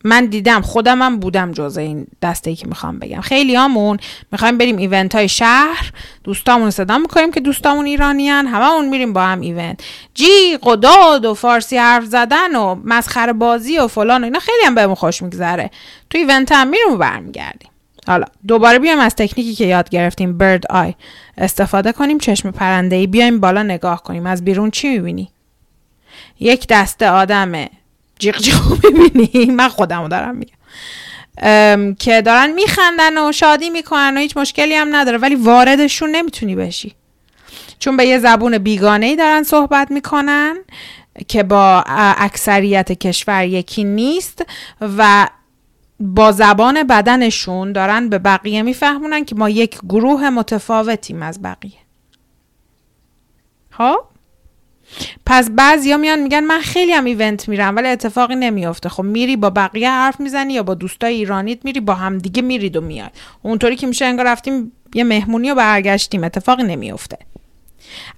من 0.05 0.27
دیدم 0.27 0.61
خودمم 0.61 1.19
بودم 1.19 1.53
جزء 1.53 1.81
این 1.81 2.07
دسته 2.23 2.51
ای 2.51 2.57
که 2.57 2.67
می‌خوام 2.67 2.99
بگم. 2.99 3.21
خیلی 3.21 3.55
همون 3.55 3.97
می‌خوایم 4.33 4.59
بریم 4.59 4.77
event 4.77 5.14
های 5.15 5.29
شهر 5.29 5.93
دوستامون 6.25 6.71
صدا 6.71 6.99
می‌کنیم 6.99 7.31
که 7.31 7.41
دوستامون 7.41 7.87
ایرانیان 7.87 8.47
همه 8.47 8.71
اون 8.71 8.89
میریم 8.89 9.12
با 9.12 9.23
هم 9.23 9.41
event. 9.40 9.81
جیغ 10.14 11.25
و 11.25 11.27
داد 11.27 11.32
و 11.32 11.35
فارسی 11.35 11.77
حرف 11.77 12.05
زدن 12.05 12.57
و 12.57 12.75
مسخره 12.85 13.33
بازی 13.33 13.79
و 13.79 13.87
فلان 13.87 14.21
و 14.21 14.25
اینا 14.25 14.39
خیلی 14.39 14.67
هم 14.67 14.75
بهمون 14.75 14.95
خوش 14.95 15.23
میگذره. 15.23 15.71
تو 16.11 16.19
event 16.19 16.53
هم 16.53 16.69
میریم 16.69 16.93
و 16.93 16.97
برمیگردیم. 16.97 17.71
حالا 18.07 18.25
دوباره 18.49 18.79
بیایم 18.79 18.99
از 18.99 19.14
تکنیکی 19.14 19.55
که 19.55 19.66
یاد 19.66 19.88
گرفتیم 19.88 20.38
bird 20.38 20.66
eye 20.71 20.95
استفاده 21.38 21.92
کنیم 21.92 22.19
چشم 22.19 22.51
پرنده 22.51 22.97
ای 22.97 23.07
بیایم 23.07 23.40
بالا 23.40 23.62
نگاه 23.62 24.03
کنیم. 24.03 24.27
از 24.27 24.45
بیرون 24.45 24.71
چی 24.71 24.88
می‌بینی؟ 24.88 25.31
یک 26.40 26.66
دسته 26.69 27.09
آدم 27.09 27.53
جیغ 28.19 28.37
جیغ 28.37 28.87
می‌بینی؟ 28.99 29.47
من 29.47 29.69
خودمو 29.69 30.09
دارم 30.09 30.37
میگم. 30.37 30.57
که 31.95 32.23
دارن 32.23 32.51
میخندن 32.51 33.19
و 33.19 33.33
شادی 33.33 33.71
می‌کنن 33.71 34.16
و 34.16 34.21
هیچ 34.21 34.37
مشکلی 34.37 34.75
هم 34.75 34.97
نداره 34.97 35.19
ولی 35.19 35.35
واردشون 35.35 36.11
نمی‌تونی 36.11 36.57
بشی. 36.57 36.95
چون 37.79 37.97
به 37.97 38.07
یه 38.07 38.19
زبون 38.19 38.59
بیگانه 38.59 39.07
ای 39.07 39.16
دارن 39.16 39.42
صحبت 39.42 39.90
می‌کنن 39.90 40.57
که 41.29 41.42
با 41.42 41.85
اکثریت 42.19 42.92
کشور 42.92 43.45
یکی 43.45 43.85
نیست 43.85 44.42
و 44.81 45.29
با 46.01 46.33
زبان 46.33 46.83
بدنشون 46.83 47.73
دارن 47.73 48.09
به 48.09 48.19
بقیه 48.19 48.63
میفهمونن 48.63 49.25
که 49.25 49.35
ما 49.35 49.49
یک 49.49 49.79
گروه 49.89 50.31
متفاوتیم 50.31 51.23
از 51.23 51.43
بقیه. 51.43 51.79
خب؟ 53.71 53.99
پس 55.27 55.51
بعضیا 55.51 55.97
میان 55.97 56.23
میگن 56.23 56.41
من 56.41 56.61
خیلی 56.61 56.93
هم 56.93 57.05
ایونت 57.05 57.49
میرم 57.49 57.77
ولی 57.77 57.89
اتفاقی 57.89 58.37
نمیافته. 58.37 58.89
خب 58.89 59.03
میری 59.03 59.37
با 59.37 59.51
بقیه 59.51 59.91
حرف 59.91 60.21
می‌زنی 60.21 60.53
یا 60.53 60.63
با 60.63 60.75
دوستای 60.75 61.15
ایرانیت 61.15 61.65
میری 61.65 61.81
با 61.81 61.95
هم 61.95 62.19
دیگه 62.19 62.43
میرید 62.43 62.77
و 62.77 62.81
میاد 62.81 63.11
اونطوری 63.43 63.77
که 63.77 63.87
میشه 63.87 64.05
انگار 64.05 64.27
رفتیم 64.27 64.73
یه 64.95 65.05
مهمونی 65.05 65.51
و 65.51 65.55
برگشتیم. 65.55 66.25
اتفاقی 66.25 66.63
نمیافته. 66.63 67.19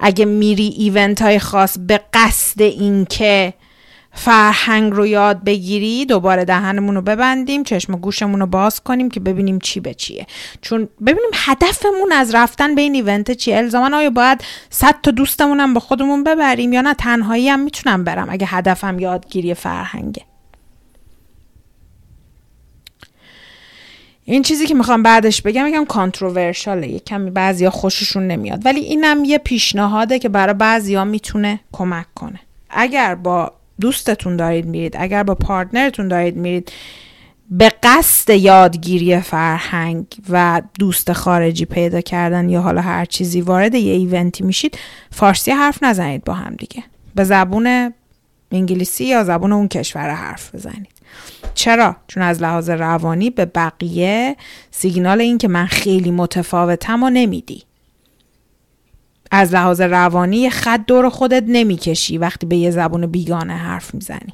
اگه 0.01 0.25
میری 0.25 0.67
ایونت 0.67 1.23
های 1.23 1.39
خاص 1.39 1.79
به 1.79 2.01
قصد 2.15 2.63
اینکه 2.63 3.55
فرهنگ 4.19 4.93
رو 4.93 5.07
یاد 5.07 5.45
بگیری 5.45 6.07
دوباره 6.07 6.45
دهنمون 6.45 6.95
رو 6.95 7.03
ببندیم 7.03 7.63
چشم 7.63 7.95
و 7.95 7.97
گوشمون 7.97 8.41
رو 8.41 8.47
باز 8.47 8.81
کنیم 8.81 9.11
که 9.11 9.21
ببینیم 9.21 9.59
چی 9.59 9.81
به 9.81 9.95
چیه. 9.95 10.27
چون 10.61 10.89
ببینیم 11.07 11.31
هدفمون 11.35 12.13
از 12.13 12.35
رفتن 12.35 12.75
به 12.75 12.83
این 12.83 12.95
ایونت 12.95 13.31
چیه. 13.31 13.57
الزاما 13.57 13.97
آیا 13.97 14.11
باید 14.11 14.45
صد 14.71 14.95
تا 15.03 15.11
دوستمون 15.11 15.61
هم 15.61 15.75
با 15.75 15.81
خودمون 15.81 16.25
ببریم 16.25 16.73
یا 16.73 16.81
نه؟ 16.81 16.95
تنهایی 16.95 17.49
هم 17.49 17.61
می‌تونم 17.61 18.05
برم 18.05 18.27
اگه 18.31 18.47
هدفم 18.47 18.99
یادگیری 18.99 19.55
فرهنگه. 19.55 20.23
این 24.25 24.43
چیزی 24.43 24.67
که 24.67 24.75
می‌خوام 24.75 25.03
بعدش 25.03 25.43
بگم 25.43 25.67
یکم 25.67 25.85
کانتروورشاله 25.85 26.89
یه 26.89 26.99
کمی 26.99 27.31
بعضیا 27.31 27.71
خوششون 27.71 28.27
نمیاد. 28.27 28.67
ولی 28.67 28.81
اینم 28.81 29.25
یه 29.25 29.39
پیشنهاده 29.39 30.19
که 30.19 30.29
برای 30.29 30.55
بعضیا 30.55 31.05
می‌تونه 31.05 31.61
کمک 31.73 32.07
کنه. 32.15 32.41
اگر 32.71 33.15
با 33.15 33.53
دوستتون 33.81 34.37
دارید 34.37 34.67
میرید. 34.67 34.97
اگر 34.99 35.23
با 35.23 35.35
پارتنرتون 35.35 36.09
دارید 36.09 36.37
میرید 36.37 36.73
به 37.51 37.73
قصد 37.83 38.31
یادگیری 38.35 39.21
فرهنگ 39.21 40.07
و 40.31 40.63
دوست 40.79 41.13
خارجی 41.13 41.65
پیدا 41.65 42.01
کردن 42.01 42.49
یا 42.49 42.61
حالا 42.61 42.81
هر 42.81 43.05
چیزی 43.05 43.41
وارد 43.41 43.75
یه 43.75 43.93
ایونتی 43.93 44.45
میشید 44.45 44.79
فارسی 45.11 45.51
حرف 45.51 45.83
نزنید 45.83 46.25
با 46.25 46.33
هم 46.33 46.55
دیگه. 46.55 46.85
به 47.15 47.25
زبون 47.25 47.95
انگلیسی 48.53 49.05
یا 49.05 49.25
زبون 49.25 49.53
اون 49.53 49.69
کشور 49.69 50.11
حرف 50.11 50.55
بزنید. 50.55 50.99
چرا؟ 51.55 51.97
چون 52.09 52.23
از 52.23 52.43
لحاظ 52.43 52.71
روانی 52.71 53.31
به 53.31 53.45
بقیه 53.45 54.37
سیگنال 54.71 55.21
این 55.21 55.39
که 55.39 55.49
من 55.49 55.67
خیلی 55.67 56.11
متفاوتم 56.11 57.03
و 57.03 57.11
نمیدی. 57.11 57.63
از 59.31 59.55
لحاظ 59.55 59.81
روانی 59.81 60.51
خط 60.51 60.81
دور 60.87 61.09
خودت 61.09 61.45
نمی‌کشی 61.47 62.19
وقتی 62.19 62.47
به 62.47 62.57
یه 62.57 62.71
زبون 62.71 63.07
بیگانه 63.07 63.55
حرف 63.55 63.95
می‌زنی. 63.95 64.33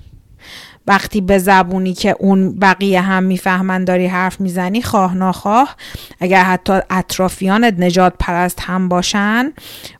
وقتی 0.86 1.20
به 1.20 1.38
زبونی 1.38 1.94
که 1.94 2.16
اون 2.20 2.58
بقیه 2.58 3.00
هم 3.00 3.22
می‌فهمن 3.22 3.84
داری 3.84 4.06
حرف 4.06 4.40
می‌زنی 4.40 4.82
خواه 4.82 5.14
ناخواه 5.14 5.76
اگر 6.20 6.42
حتی 6.42 6.72
اطرافیانت 6.90 7.74
نجات 7.78 8.12
پرست 8.18 8.60
هم 8.60 8.88
باشن 8.88 9.52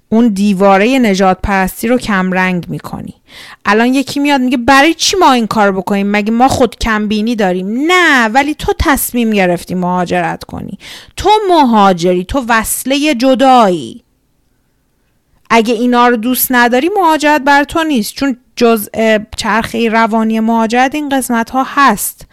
اون 0.08 0.28
دیواره 0.28 0.98
نجات 0.98 1.38
پرستی 1.42 1.88
رو 1.88 1.98
کمرنگ 1.98 2.66
می‌کنی. 2.68 3.14
الان 3.64 3.94
یکی 3.94 4.20
میاد 4.20 4.40
میگه 4.40 4.56
برای 4.56 4.94
چی 4.94 5.16
ما 5.16 5.32
این 5.32 5.46
کار 5.46 5.72
بکنیم؟ 5.72 6.10
مگه 6.10 6.30
ما 6.30 6.48
خود 6.48 6.76
کمبینی 6.76 7.36
داریم؟ 7.36 7.68
نه 7.92 8.28
ولی 8.28 8.54
تو 8.54 8.72
تصمیم 8.78 9.30
گرفتی 9.30 9.74
مهاجرت 9.74 10.44
کنی. 10.44 10.78
تو 11.16 11.30
مهاجری 11.48 12.24
تو 12.24 12.44
وصله 12.48 13.14
جدایی. 13.14 14.03
اگه 15.56 15.74
اینا 15.74 16.08
رو 16.08 16.16
دوست 16.16 16.46
نداری 16.50 16.90
مهاجرت 16.96 17.40
بر 17.40 17.64
تو 17.64 17.84
نیست. 17.84 18.14
چون 18.14 18.36
جز 18.56 18.88
چرخه 19.36 19.88
روانی 19.88 20.40
مهاجرت 20.40 20.94
این 20.94 21.08
قسمت 21.08 21.50
ها 21.50 21.66
هست. 21.68 22.26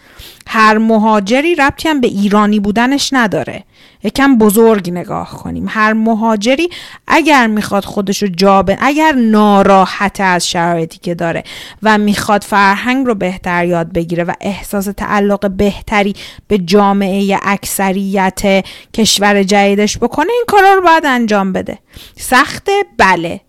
هر 0.53 0.77
مهاجری 0.77 1.55
ربطی 1.55 1.89
هم 1.89 2.01
به 2.01 2.07
ایرانی 2.07 2.59
بودنش 2.59 3.09
نداره. 3.13 3.63
یکم 4.03 4.37
بزرگ 4.37 4.89
نگاه 4.91 5.29
کنیم. 5.29 5.65
هر 5.69 5.93
مهاجری 5.93 6.69
اگر 7.07 7.47
می‌خواد 7.47 7.85
خودشو 7.85 8.27
جا 8.27 8.65
اگر 8.79 9.11
ناراحت 9.11 10.21
از 10.21 10.49
شرایطی 10.49 10.97
که 10.97 11.15
داره 11.15 11.43
و 11.83 11.97
می‌خواد 11.97 12.43
فرهنگ 12.43 13.07
رو 13.07 13.15
بهتر 13.15 13.65
یاد 13.65 13.93
بگیره 13.93 14.23
و 14.23 14.33
احساس 14.41 14.85
تعلق 14.85 15.49
بهتری 15.49 16.15
به 16.47 16.57
جامعه 16.57 17.39
اکثریت 17.43 18.65
کشور 18.93 19.43
جدیدش 19.43 19.97
بکنه 19.97 20.31
این 20.31 20.43
کارا 20.47 20.73
رو 20.73 20.81
باید 20.81 21.05
انجام 21.05 21.53
بده. 21.53 21.79
سخته؟ 22.17 22.71
بله. 22.97 23.41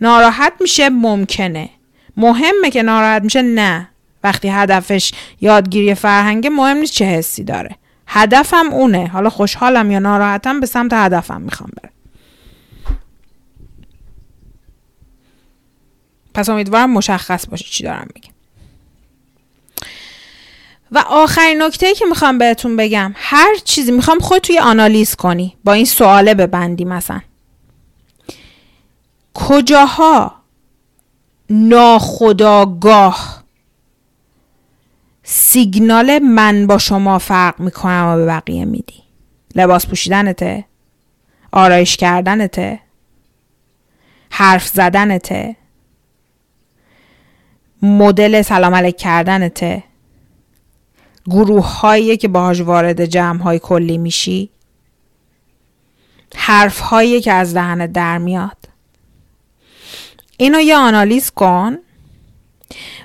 ناراحت 0.00 0.52
میشه؟ 0.60 0.88
ممکنه. 0.88 1.68
مهمه 2.16 2.70
که 2.70 2.82
ناراحت 2.82 3.22
میشه؟ 3.22 3.42
نه. 3.42 3.88
وقتی 4.26 4.48
هدفش 4.48 5.12
یادگیری 5.40 5.94
فرهنگ 5.94 6.46
مهم 6.46 6.76
نیست 6.76 6.92
چه 6.92 7.04
حسی 7.04 7.44
داره. 7.44 7.76
هدفم 8.06 8.66
اونه. 8.72 9.06
حالا 9.06 9.30
خوشحالم 9.30 9.90
یا 9.90 9.98
ناراحتم 9.98 10.60
به 10.60 10.66
سمت 10.66 10.92
هدفم 10.92 11.40
می‌خوام 11.40 11.70
برم. 11.82 11.92
پس 16.34 16.48
امیدوارم 16.48 16.90
مشخص 16.90 17.46
باشه 17.48 17.64
چی 17.64 17.84
دارم 17.84 18.08
میگم. 18.14 18.32
و 20.92 20.98
آخرین 21.08 21.62
نکته 21.62 21.94
که 21.94 22.04
می‌خوام 22.04 22.38
بهتون 22.38 22.76
بگم 22.76 23.12
هر 23.16 23.54
چیزی 23.64 23.92
می‌خوام 23.92 24.18
خود 24.18 24.38
توی 24.38 24.58
آنالیز 24.58 25.14
کنی. 25.14 25.56
با 25.64 25.72
این 25.72 25.84
سواله 25.84 26.34
ببندی 26.34 26.84
مثلا. 26.84 27.20
کجاها 29.34 30.34
ناخداگاه 31.50 33.35
سیگنال 35.28 36.18
من 36.18 36.66
با 36.66 36.78
شما 36.78 37.18
فرق 37.18 37.60
می‌کنم 37.60 38.06
و 38.06 38.16
به 38.16 38.26
بقیه 38.26 38.64
میدی. 38.64 39.02
لباس 39.54 39.86
پوشیدنته 39.86 40.64
آرایش 41.52 41.96
کردنته 41.96 42.80
حرف 44.30 44.66
زدنته 44.68 45.56
مدل 47.82 48.42
سلام 48.42 48.74
علیک 48.74 48.96
کردنته 48.96 49.84
گروه 51.26 51.78
هایی 51.78 52.16
که 52.16 52.28
باهاش 52.28 52.60
وارد 52.60 53.04
جمع 53.04 53.42
های 53.42 53.58
کلی 53.58 53.98
میشی 53.98 54.50
حرف 56.34 56.80
هایی 56.80 57.20
که 57.20 57.32
از 57.32 57.54
دهنت 57.54 57.92
در 57.92 58.18
میاد. 58.18 58.56
اینو 60.36 60.60
یه 60.60 60.76
آنالیز 60.76 61.30
کن 61.30 61.76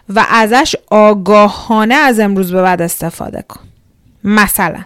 و 0.10 0.26
ازش 0.30 0.76
آگاهانه 0.90 1.96
از 1.96 2.20
امروز 2.20 2.52
به 2.52 2.62
بعد 2.62 2.82
استفاده 2.82 3.46
کن. 3.48 3.62
مثلا 4.24 4.84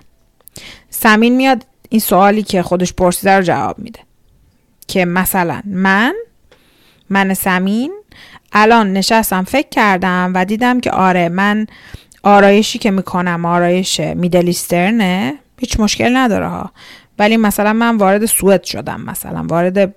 سمین 0.89 1.35
میاد 1.35 1.65
این 1.89 2.01
سوالی 2.01 2.43
که 2.43 2.63
خودش 2.63 2.93
پرسیده 2.93 3.31
رو 3.31 3.43
جواب 3.43 3.79
میده. 3.79 3.99
که 4.87 5.05
مثلا 5.05 5.61
من 5.65 6.13
من 7.09 7.33
سمین 7.33 7.93
الان 8.53 8.93
نشستم 8.93 9.43
فکر 9.43 9.69
کردم 9.69 10.31
و 10.35 10.45
دیدم 10.45 10.79
که 10.79 10.91
آره 10.91 11.29
من 11.29 11.67
آرایشی 12.23 12.79
که 12.79 12.91
می‌کنم 12.91 13.45
آرایش 13.45 13.99
میدلیسترنه 13.99 15.33
هیچ 15.59 15.79
مشکل 15.79 16.17
نداره 16.17 16.47
ها. 16.47 16.71
ولی 17.19 17.37
مثلا 17.37 17.73
من 17.73 17.97
وارد 17.97 18.25
سوئد 18.25 18.63
شدم 18.63 19.01
مثلا 19.01 19.45
وارد 19.47 19.95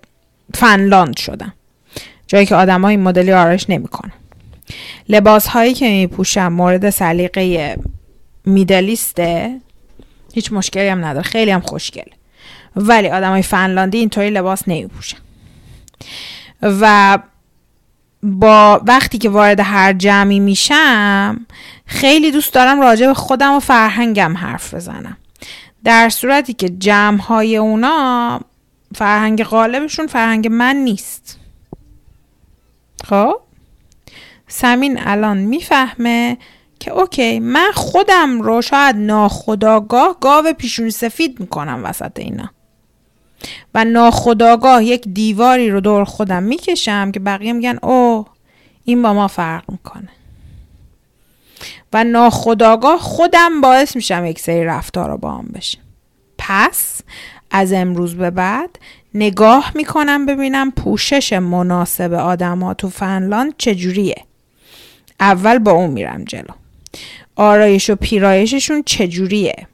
فنلاند 0.55 1.17
شدم. 1.17 1.55
جایی 2.27 2.47
که 2.47 2.55
آدم 2.55 2.85
این 2.85 3.03
مدلی 3.03 3.33
آرایش 3.33 3.71
نمی‌کنن. 3.71 4.13
لباس 5.09 5.47
هایی 5.47 5.75
که 5.75 5.89
میپوشم 5.89 6.53
مورد 6.53 6.91
سلیقه 6.91 7.77
میدلیسته 8.45 9.61
هیچ 10.35 10.53
مشکلی 10.53 10.89
هم 10.89 11.05
نداره 11.05 11.25
خیلی 11.25 11.51
هم 11.51 11.61
خوشگله. 11.61 12.13
ولی 12.77 13.09
آدم 13.09 13.31
های 13.31 13.43
فنلاندی 13.43 13.99
اینطوری 13.99 14.31
لباس 14.31 14.63
نمیپوشن. 14.67 15.19
و 16.63 17.19
با 18.23 18.81
وقتی 18.87 19.19
که 19.19 19.29
وارد 19.29 19.61
هر 19.61 19.93
جمعی 19.93 20.41
میشم 20.41 21.47
خیلی 21.87 22.31
دوست 22.31 22.55
دارم 22.55 22.81
راجع 22.81 23.07
به 23.07 23.15
خودم 23.15 23.53
و 23.53 23.61
فرهنگم 23.61 24.37
حرف 24.37 24.75
بزنم. 24.75 25.17
در 25.85 26.09
صورتی 26.09 26.53
که 26.53 26.69
جمع 26.69 27.21
های 27.21 27.57
اونا 27.57 28.41
فرهنگ 28.95 29.45
غالبشون 29.45 30.07
فرهنگ 30.07 30.49
من 30.49 30.77
نیست. 30.77 31.39
خب؟ 33.05 33.41
سمین 34.49 34.99
الان 35.01 35.39
می‌فهمه 35.39 36.39
که 36.81 36.91
اوکی 36.93 37.41
من 37.41 37.71
خودم 37.75 38.43
رو 38.43 38.63
شاید 38.63 38.97
ناخداگاه 38.97 40.17
گاو 40.21 40.53
پیشونی 40.53 40.91
سفید 40.91 41.41
می‌کنم 41.41 41.81
وسط 41.85 42.19
اینا. 42.19 42.51
و 43.75 43.85
ناخداگاه 43.85 44.85
یک 44.85 45.09
دیواری 45.09 45.71
رو 45.71 45.81
دور 45.81 46.05
خودم 46.05 46.43
می‌کشم 46.43 47.13
که 47.13 47.21
بقیه 47.21 47.53
میگن 47.53 47.79
او 47.83 48.27
این 48.85 49.03
با 49.03 49.15
ما 49.15 49.29
فرق 49.29 49.65
می‌کنه. 49.69 50.09
و 51.93 52.05
ناخداگاه 52.05 52.99
خودم 52.99 53.61
باعث 53.61 53.97
میشم 53.97 54.25
یک 54.25 54.41
سری 54.41 54.65
رفتار 54.65 55.11
رو 55.11 55.17
با 55.17 55.33
هم 55.33 55.47
بشه. 55.55 55.79
پس 56.39 57.01
از 57.51 57.73
امروز 57.73 58.15
به 58.15 58.31
بعد 58.31 58.79
نگاه 59.15 59.73
می‌کنم 59.75 60.27
ببینم 60.27 60.71
پوشش 60.71 61.33
مناسب 61.33 62.13
آدم 62.13 62.59
ها 62.59 62.75
تو 62.75 62.89
فنلاند 62.89 63.55
چجوریه. 63.59 64.25
اول 65.21 65.59
با 65.59 65.71
اون 65.71 65.91
میرم 65.91 66.25
جلو. 66.25 66.55
آرایش 67.37 67.91
و 67.91 67.97
پیرایششون 67.97 68.83
چجوریه؟ 68.87 69.67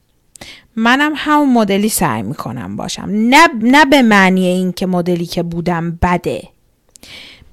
منم 0.77 1.13
همون 1.17 1.53
مدلی 1.53 1.89
سعی 1.89 2.23
می‌کنم 2.23 2.77
باشم. 2.77 3.09
نه, 3.11 3.49
نه 3.63 3.85
به 3.85 4.03
معنی 4.03 4.47
اینکه 4.47 4.87
مدلی 4.87 5.27
که 5.27 5.43
بودم 5.43 5.99
بده. 6.03 6.49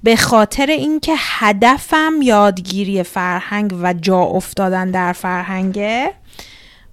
به 0.02 0.16
خاطر 0.16 0.66
اینکه 0.66 1.14
هدفم 1.16 2.12
یادگیری 2.22 3.02
فرهنگ 3.02 3.74
و 3.82 3.92
جا 3.92 4.20
افتادن 4.20 4.90
در 4.90 5.12
فرهنگه 5.12 6.12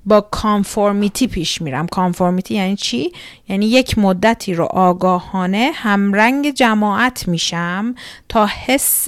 با 0.05 0.21
کانفورمیتی 0.21 1.27
پیش 1.27 1.62
میرم. 1.62 1.88
کانفورمیتی 1.88 2.55
یعنی 2.55 2.75
چی؟ 2.75 3.12
یعنی 3.49 3.65
یک 3.65 3.97
مدتی 3.97 4.53
رو 4.53 4.65
آگاهانه 4.65 5.71
همرنگ 5.73 6.53
جماعت 6.53 7.27
میشم 7.27 7.95
تا 8.29 8.45
حس 8.65 9.07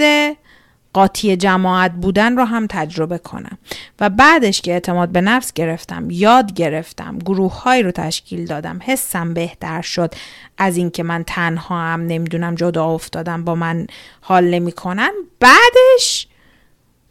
قاطی 0.94 1.36
جماعت 1.36 1.92
بودن 1.92 2.38
رو 2.38 2.46
هم 2.46 2.68
تجربه 2.68 3.18
کنم. 3.18 3.58
و 4.00 4.10
بعدش 4.10 4.62
که 4.62 4.72
اعتماد 4.72 5.10
به 5.10 5.22
نفس 5.22 5.54
گرفتم 5.54 6.08
یاد 6.10 6.54
گرفتم 6.54 7.20
گروه 7.20 7.62
های 7.62 7.84
رو 7.84 7.92
تشکیل 7.92 8.46
دادم 8.46 8.80
حسم 8.84 9.34
بهتر 9.34 9.82
شد 9.82 10.14
از 10.58 10.78
اینکه 10.78 11.04
من 11.04 11.24
تنها 11.28 11.82
هم 11.82 12.02
نمی‌دونم 12.02 12.56
جدا 12.56 12.86
افتادم 12.86 13.44
با 13.44 13.56
من 13.56 13.88
حال 14.22 14.44
نمی‌کنن. 14.44 15.12
بعدش 15.40 16.28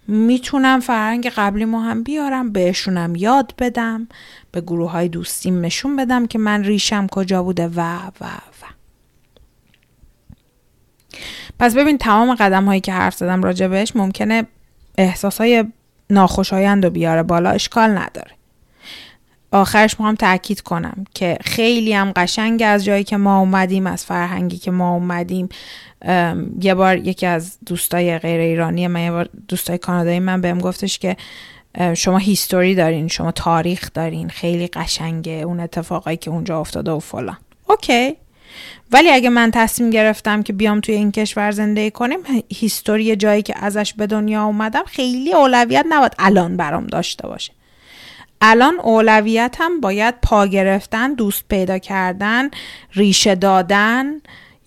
می‌تونم 0.08 0.80
فرهنگ 0.80 1.28
قبلی 1.28 1.64
ما 1.64 1.80
هم 1.82 2.02
بیارم 2.02 2.52
بهشونم 2.52 3.16
یاد 3.16 3.54
بدم 3.58 4.08
به 4.52 4.60
گروه 4.60 4.90
های 4.90 5.08
دوستیم 5.08 5.60
نشون 5.60 5.96
بدم 5.96 6.26
که 6.26 6.38
من 6.38 6.64
ریشم 6.64 7.06
کجا 7.06 7.42
بوده 7.42 7.68
و 7.68 7.80
و 8.20 8.24
و 8.59 8.59
پس 11.58 11.74
ببین 11.74 11.98
تمام 11.98 12.34
قدم 12.34 12.64
هایی 12.64 12.80
که 12.80 12.92
حرف 12.92 13.14
زدم 13.14 13.42
راجع 13.42 13.66
بهش 13.66 13.96
ممکنه 13.96 14.46
احساس 14.98 15.40
های 15.40 15.64
ناخوشایند 16.10 16.84
و 16.84 16.90
بیاره 16.90 17.22
بالا 17.22 17.50
اشکال 17.50 17.90
نداره. 17.90 18.30
آخرش 19.52 19.96
هم 20.00 20.14
تاکید 20.14 20.60
کنم 20.60 21.04
که 21.14 21.38
خیلی 21.40 21.92
هم 21.92 22.12
قشنگ 22.16 22.62
از 22.66 22.84
جایی 22.84 23.04
که 23.04 23.16
ما 23.16 23.38
اومدیم 23.38 23.86
از 23.86 24.04
فرهنگی 24.04 24.58
که 24.58 24.70
ما 24.70 24.94
اومدیم 24.94 25.48
یه 26.60 26.74
بار 26.74 26.96
یکی 26.96 27.26
از 27.26 27.58
دوستای 27.66 28.18
غیر 28.18 28.40
ایرانی 28.40 28.86
من 28.86 29.00
یه 29.00 29.10
بار 29.10 29.28
دوستای 29.48 29.78
کانادایی 29.78 30.20
من 30.20 30.40
بهم 30.40 30.58
گفتش 30.58 30.98
که 30.98 31.16
شما 31.94 32.18
هیستوری 32.18 32.74
دارین 32.74 33.08
شما 33.08 33.32
تاریخ 33.32 33.90
دارین 33.94 34.28
خیلی 34.28 34.66
قشنگه 34.66 35.32
اون 35.32 35.60
اتفاقایی 35.60 36.16
که 36.16 36.30
اونجا 36.30 36.60
افتاده 36.60 36.90
و 36.90 36.98
فلان. 36.98 37.36
اوکی. 37.68 38.16
ولی 38.92 39.10
اگه 39.10 39.30
من 39.30 39.50
تصمیم 39.50 39.90
گرفتم 39.90 40.42
که 40.42 40.52
بیام 40.52 40.80
توی 40.80 40.94
این 40.94 41.12
کشور 41.12 41.50
زندگی 41.50 41.90
کنیم 41.90 42.18
هیستوری 42.54 43.16
جایی 43.16 43.42
که 43.42 43.54
ازش 43.56 43.94
به 43.94 44.06
دنیا 44.06 44.44
اومدم 44.44 44.84
خیلی 44.86 45.34
اولویت 45.34 45.86
نباید 45.88 46.14
الان 46.18 46.56
برام 46.56 46.86
داشته 46.86 47.28
باشه. 47.28 47.52
الان 48.40 48.80
اولویتم 48.80 49.80
باید 49.80 50.14
پا 50.22 50.46
گرفتن 50.46 51.14
دوست 51.14 51.44
پیدا 51.48 51.78
کردن 51.78 52.50
ریشه 52.94 53.34
دادن 53.34 54.20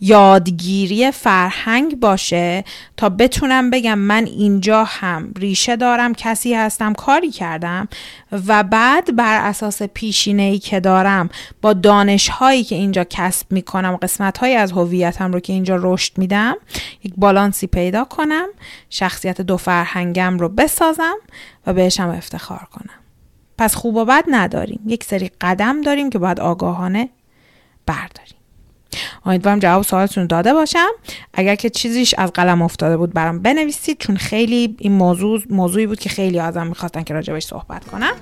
یادگیری 0.05 1.11
فرهنگ 1.11 1.99
باشه 1.99 2.63
تا 2.97 3.09
بتونم 3.09 3.69
بگم 3.69 3.99
من 3.99 4.25
اینجا 4.25 4.83
هم 4.83 5.33
ریشه 5.37 5.75
دارم 5.75 6.13
کسی 6.13 6.53
هستم 6.53 6.93
کاری 6.93 7.31
کردم 7.31 7.87
و 8.47 8.63
بعد 8.63 9.15
بر 9.15 9.47
اساس 9.47 9.83
پیشینه 9.83 10.43
ای 10.43 10.59
که 10.59 10.79
دارم 10.79 11.29
با 11.61 11.73
دانش 11.73 12.29
هایی 12.29 12.63
که 12.63 12.75
اینجا 12.75 13.03
کسب 13.03 13.51
می‌کنم 13.51 13.95
قسمت 13.95 14.37
هایی 14.37 14.55
از 14.55 14.71
هویتم 14.71 15.31
رو 15.33 15.39
که 15.39 15.53
اینجا 15.53 15.79
رشد 15.81 16.17
میدم 16.17 16.55
یک 17.03 17.13
بالانسی 17.17 17.67
پیدا 17.67 18.03
کنم 18.03 18.47
شخصیت 18.89 19.41
دو 19.41 19.57
فرهنگم 19.57 20.37
رو 20.37 20.49
بسازم 20.49 21.17
و 21.67 21.73
بهشم 21.73 22.09
افتخار 22.09 22.67
کنم. 22.71 22.99
پس 23.57 23.75
خوب 23.75 23.95
و 23.95 24.05
بد 24.05 24.23
نداریم. 24.27 24.79
یک 24.87 25.03
سری 25.03 25.31
قدم 25.41 25.81
داریم 25.81 26.09
که 26.09 26.19
باید 26.19 26.39
آگاهانه 26.39 27.09
برداریم. 27.85 28.32
امیدوارم 29.25 29.59
جواب 29.59 29.83
سوالتون 29.83 30.27
داده 30.27 30.53
باشم. 30.53 30.89
اگر 31.33 31.55
که 31.55 31.69
چیزیش 31.69 32.15
از 32.17 32.31
قلم 32.33 32.61
افتاده 32.61 32.97
بود 32.97 33.13
برام 33.13 33.39
بنویسید 33.39 33.97
چون 33.99 34.15
خیلی 34.17 34.75
این 34.79 34.91
موضوع 34.91 35.41
موضوعی 35.49 35.87
بود 35.87 35.99
که 35.99 36.09
خیلی 36.09 36.39
ازم 36.39 36.67
می‌خواستن 36.67 37.03
که 37.03 37.13
راجبش 37.13 37.45
صحبت 37.45 37.85
کنم 37.85 38.13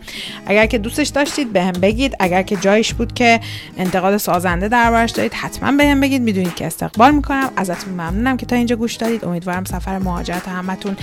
اگر 0.45 0.65
که 0.65 0.77
دوستش 0.77 1.07
داشتید 1.07 1.53
بهم 1.53 1.71
به 1.71 1.91
بگید. 1.91 2.15
اگر 2.19 2.41
که 2.41 2.55
جایش 2.55 2.93
بود 2.93 3.13
که 3.13 3.39
انتقاد 3.77 4.17
سازنده 4.17 4.67
دربارش 4.67 5.11
دارید 5.11 5.33
حتما 5.33 5.71
بهم 5.71 5.99
به 5.99 6.07
بگید. 6.07 6.21
می‌دونید 6.21 6.55
که 6.55 6.65
استقبال 6.65 7.11
می‌کنم. 7.11 7.51
ازتون 7.55 7.93
ممنونم 7.93 8.37
که 8.37 8.45
تا 8.45 8.55
اینجا 8.55 8.75
گوش 8.75 8.95
دادید. 8.95 9.25
امیدوارم 9.25 9.63
سفر 9.63 9.97
مهاجرت 9.97 10.47
همتون 10.47 10.97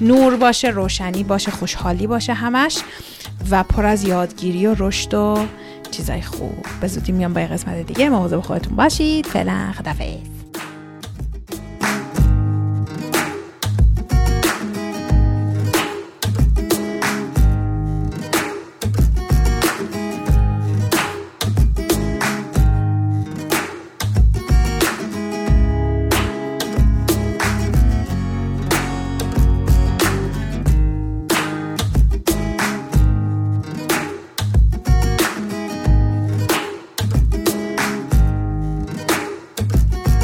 نور 0.00 0.36
باشه 0.36 0.68
روشنی 0.68 1.24
باشه 1.24 1.50
خوشحالی 1.50 2.06
باشه 2.06 2.32
همش 2.32 2.78
و 3.50 3.62
پر 3.62 3.86
از 3.86 4.04
یادگیری 4.04 4.66
و 4.66 4.74
رشد 4.78 5.14
و 5.14 5.46
چیزای 5.96 6.22
خوب. 6.22 6.66
به 6.80 6.88
زودی 6.88 7.12
میام 7.12 7.32
با 7.32 7.40
قسمت 7.40 7.86
دیگه. 7.86 8.08
مواظب 8.08 8.40
خودتون 8.40 8.76
باشید. 8.76 9.26
فعلا 9.26 9.72
خدافظ 9.78 10.43